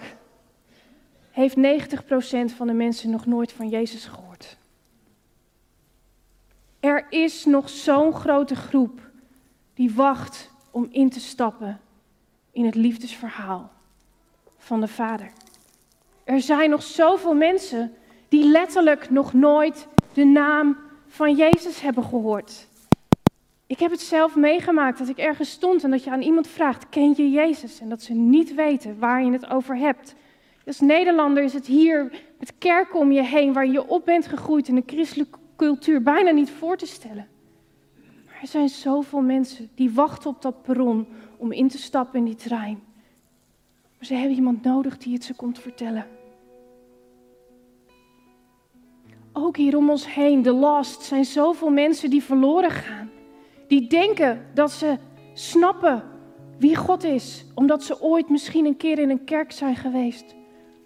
heeft 1.31 1.57
90% 1.57 2.55
van 2.57 2.67
de 2.67 2.73
mensen 2.73 3.11
nog 3.11 3.27
nooit 3.27 3.53
van 3.53 3.69
Jezus 3.69 4.05
gehoord. 4.05 4.57
Er 6.81 7.07
is 7.11 7.45
nog 7.45 7.69
zo'n 7.69 8.13
grote 8.13 8.55
groep 8.57 9.01
die 9.75 9.95
wacht 9.95 10.51
om 10.71 10.89
in 10.91 11.11
te 11.11 11.21
stappen 11.21 11.81
in 12.53 12.65
het 12.65 12.75
liefdesverhaal 12.75 13.73
van 14.59 14.81
de 14.81 14.89
Vader. 14.89 15.33
Er 16.25 16.41
zijn 16.41 16.71
nog 16.71 16.83
zoveel 16.83 17.35
mensen 17.35 17.95
die 18.29 18.45
letterlijk 18.45 19.11
nog 19.11 19.33
nooit 19.33 19.87
de 20.13 20.25
naam 20.25 20.89
van 21.11 21.35
Jezus 21.35 21.81
hebben 21.81 22.05
gehoord. 22.05 22.69
Ik 23.67 23.79
heb 23.79 23.91
het 23.91 24.01
zelf 24.01 24.37
meegemaakt 24.37 24.99
dat 24.99 25.09
ik 25.09 25.19
ergens 25.19 25.51
stond 25.51 25.85
en 25.85 25.91
dat 25.91 26.05
je 26.05 26.11
aan 26.11 26.23
iemand 26.23 26.49
vraagt: 26.49 26.89
Ken 26.89 27.15
je 27.17 27.31
Jezus? 27.31 27.81
En 27.81 27.89
dat 27.89 28.03
ze 28.03 28.13
niet 28.15 28.55
weten 28.55 28.99
waar 28.99 29.25
je 29.25 29.33
het 29.33 29.51
over 29.51 29.77
hebt. 29.77 30.15
Als 30.67 30.81
Nederlander 30.81 31.43
is 31.43 31.53
het 31.53 31.67
hier 31.67 32.23
met 32.39 32.59
kerken 32.59 32.99
om 32.99 33.13
je 33.13 33.23
heen 33.23 33.53
waar 33.53 33.67
je 33.67 33.89
op 33.89 34.05
bent 34.05 34.27
gegroeid 34.27 34.69
in 34.69 34.77
een 34.77 34.83
christelijke 34.87 35.39
cultuur 35.57 36.03
bijna 36.03 36.31
niet 36.31 36.51
voor 36.51 36.77
te 36.77 36.87
stellen. 36.87 37.29
Maar 38.27 38.39
er 38.41 38.47
zijn 38.47 38.69
zoveel 38.69 39.21
mensen 39.21 39.71
die 39.75 39.91
wachten 39.91 40.31
op 40.31 40.43
dat 40.43 40.63
perron 40.63 41.07
om 41.37 41.53
in 41.53 41.69
te 41.69 41.79
stappen 41.79 42.19
in 42.19 42.25
die 42.25 42.35
trein. 42.35 42.83
Maar 43.97 44.07
ze 44.07 44.15
hebben 44.15 44.37
iemand 44.37 44.63
nodig 44.63 44.99
die 44.99 45.15
het 45.15 45.25
ze 45.25 45.35
komt 45.35 45.59
vertellen. 45.59 46.07
Ook 49.43 49.57
hier 49.57 49.77
om 49.77 49.91
ons 49.91 50.15
heen, 50.15 50.43
de 50.43 50.53
last, 50.53 51.03
zijn 51.03 51.25
zoveel 51.25 51.71
mensen 51.71 52.11
die 52.11 52.23
verloren 52.23 52.71
gaan. 52.71 53.11
Die 53.69 53.87
denken 53.87 54.47
dat 54.55 54.71
ze 54.71 54.99
snappen 55.35 56.03
wie 56.59 56.77
God 56.77 57.05
is, 57.05 57.45
omdat 57.55 57.83
ze 57.83 58.03
ooit 58.03 58.29
misschien 58.29 58.67
een 58.67 58.77
keer 58.77 58.99
in 58.99 59.11
een 59.11 59.25
kerk 59.25 59.53
zijn 59.53 59.77
geweest. 59.77 60.35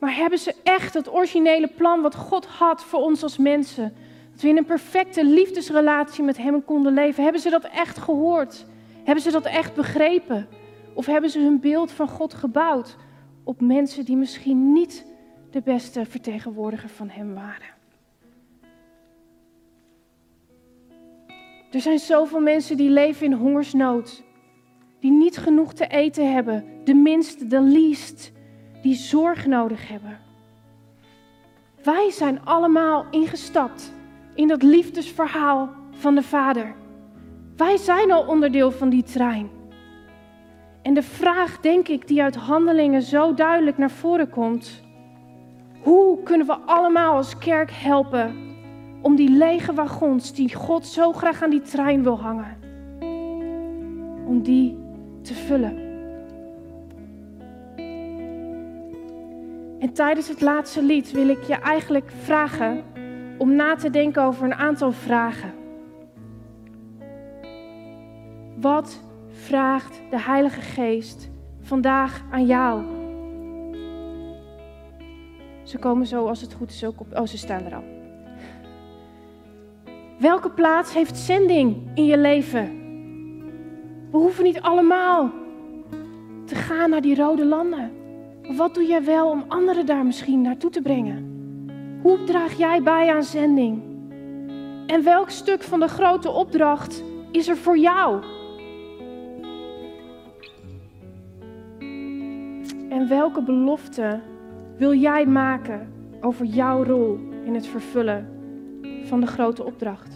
Maar 0.00 0.16
hebben 0.16 0.38
ze 0.38 0.54
echt 0.62 0.94
het 0.94 1.12
originele 1.12 1.68
plan 1.68 2.02
wat 2.02 2.14
God 2.14 2.46
had 2.46 2.84
voor 2.84 3.00
ons 3.00 3.22
als 3.22 3.38
mensen? 3.38 3.94
Dat 4.32 4.40
we 4.40 4.48
in 4.48 4.56
een 4.56 4.64
perfecte 4.64 5.24
liefdesrelatie 5.24 6.24
met 6.24 6.36
Hem 6.36 6.64
konden 6.64 6.94
leven. 6.94 7.22
Hebben 7.22 7.40
ze 7.40 7.50
dat 7.50 7.64
echt 7.64 7.98
gehoord? 7.98 8.66
Hebben 9.04 9.24
ze 9.24 9.30
dat 9.30 9.44
echt 9.44 9.74
begrepen? 9.74 10.48
Of 10.92 11.06
hebben 11.06 11.30
ze 11.30 11.40
hun 11.40 11.60
beeld 11.60 11.92
van 11.92 12.08
God 12.08 12.34
gebouwd 12.34 12.96
op 13.44 13.60
mensen 13.60 14.04
die 14.04 14.16
misschien 14.16 14.72
niet 14.72 15.06
de 15.50 15.60
beste 15.60 16.04
vertegenwoordiger 16.04 16.88
van 16.88 17.08
Hem 17.08 17.34
waren? 17.34 17.73
Er 21.74 21.80
zijn 21.80 21.98
zoveel 21.98 22.40
mensen 22.40 22.76
die 22.76 22.90
leven 22.90 23.26
in 23.26 23.32
hongersnood, 23.32 24.22
die 25.00 25.10
niet 25.10 25.36
genoeg 25.36 25.72
te 25.72 25.86
eten 25.86 26.32
hebben, 26.32 26.64
de 26.84 26.94
minste, 26.94 27.46
de 27.46 27.60
least, 27.60 28.32
die 28.82 28.94
zorg 28.94 29.46
nodig 29.46 29.88
hebben. 29.88 30.18
Wij 31.82 32.10
zijn 32.10 32.44
allemaal 32.44 33.06
ingestapt 33.10 33.92
in 34.34 34.48
dat 34.48 34.62
liefdesverhaal 34.62 35.70
van 35.90 36.14
de 36.14 36.22
Vader. 36.22 36.74
Wij 37.56 37.76
zijn 37.76 38.12
al 38.12 38.26
onderdeel 38.26 38.70
van 38.70 38.88
die 38.88 39.02
trein. 39.02 39.50
En 40.82 40.94
de 40.94 41.02
vraag, 41.02 41.60
denk 41.60 41.88
ik, 41.88 42.08
die 42.08 42.22
uit 42.22 42.36
handelingen 42.36 43.02
zo 43.02 43.34
duidelijk 43.34 43.78
naar 43.78 43.90
voren 43.90 44.30
komt: 44.30 44.82
hoe 45.82 46.22
kunnen 46.22 46.46
we 46.46 46.56
allemaal 46.56 47.14
als 47.14 47.38
kerk 47.38 47.70
helpen 47.70 48.53
om 49.04 49.16
die 49.16 49.30
lege 49.30 49.74
wagons 49.74 50.32
die 50.32 50.54
God 50.54 50.86
zo 50.86 51.12
graag 51.12 51.42
aan 51.42 51.50
die 51.50 51.60
trein 51.60 52.02
wil 52.02 52.20
hangen, 52.20 52.56
om 54.26 54.42
die 54.42 54.78
te 55.22 55.34
vullen? 55.34 55.76
En 59.78 59.92
tijdens 59.92 60.28
het 60.28 60.40
laatste 60.40 60.82
lied 60.82 61.10
wil 61.10 61.28
ik 61.28 61.42
je 61.42 61.54
eigenlijk 61.54 62.10
vragen 62.10 62.82
om 63.38 63.54
na 63.54 63.74
te 63.74 63.90
denken 63.90 64.22
over 64.22 64.44
een 64.44 64.54
aantal 64.54 64.92
vragen. 64.92 65.52
Wat 68.60 69.00
vraagt 69.28 70.00
de 70.10 70.20
Heilige 70.20 70.60
Geest 70.60 71.30
vandaag 71.60 72.22
aan 72.30 72.46
jou? 72.46 72.82
Ze 75.62 75.78
komen 75.78 76.06
zo 76.06 76.26
als 76.26 76.40
het 76.40 76.54
goed 76.54 76.70
is 76.70 76.84
ook 76.84 77.00
op. 77.00 77.18
Oh, 77.18 77.26
ze 77.26 77.38
staan 77.38 77.64
er 77.64 77.74
al. 77.74 77.93
Welke 80.18 80.50
plaats 80.50 80.94
heeft 80.94 81.16
zending 81.16 81.90
in 81.94 82.04
je 82.04 82.18
leven? 82.18 82.82
We 84.10 84.16
hoeven 84.16 84.44
niet 84.44 84.60
allemaal 84.60 85.30
te 86.44 86.54
gaan 86.54 86.90
naar 86.90 87.00
die 87.00 87.16
rode 87.16 87.44
landen. 87.44 87.92
Wat 88.56 88.74
doe 88.74 88.86
jij 88.86 89.04
wel 89.04 89.30
om 89.30 89.44
anderen 89.48 89.86
daar 89.86 90.04
misschien 90.04 90.40
naartoe 90.40 90.70
te 90.70 90.82
brengen? 90.82 91.32
Hoe 92.02 92.24
draag 92.24 92.58
jij 92.58 92.82
bij 92.82 93.14
aan 93.14 93.22
zending? 93.22 93.82
En 94.86 95.04
welk 95.04 95.30
stuk 95.30 95.62
van 95.62 95.80
de 95.80 95.88
grote 95.88 96.30
opdracht 96.30 97.02
is 97.30 97.48
er 97.48 97.56
voor 97.56 97.78
jou? 97.78 98.22
En 102.88 103.08
welke 103.08 103.42
belofte 103.42 104.20
wil 104.78 104.94
jij 104.94 105.26
maken 105.26 105.92
over 106.20 106.44
jouw 106.46 106.84
rol 106.84 107.18
in 107.44 107.54
het 107.54 107.66
vervullen 107.66 108.33
van 109.04 109.20
de 109.20 109.26
grote 109.26 109.64
opdracht? 109.64 110.14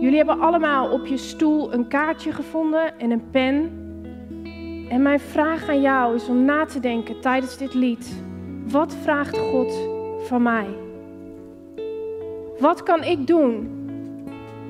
Jullie 0.00 0.16
hebben 0.16 0.40
allemaal 0.40 0.90
op 0.90 1.06
je 1.06 1.16
stoel 1.16 1.72
een 1.72 1.88
kaartje 1.88 2.32
gevonden 2.32 2.98
en 2.98 3.10
een 3.10 3.30
pen. 3.30 3.80
En 4.88 5.02
mijn 5.02 5.20
vraag 5.20 5.68
aan 5.68 5.80
jou 5.80 6.14
is 6.14 6.28
om 6.28 6.44
na 6.44 6.64
te 6.64 6.80
denken 6.80 7.20
tijdens 7.20 7.56
dit 7.56 7.74
lied. 7.74 8.22
Wat 8.68 8.96
vraagt 9.02 9.38
God 9.38 9.88
van 10.18 10.42
mij? 10.42 10.66
Wat 12.58 12.82
kan 12.82 13.04
ik 13.04 13.26
doen 13.26 13.70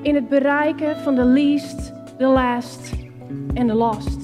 in 0.01 0.15
het 0.15 0.29
bereiken 0.29 0.97
van 0.97 1.15
de 1.15 1.23
least, 1.23 1.93
the 2.17 2.25
last 2.25 2.93
en 3.53 3.67
the 3.67 3.73
lost? 3.73 4.22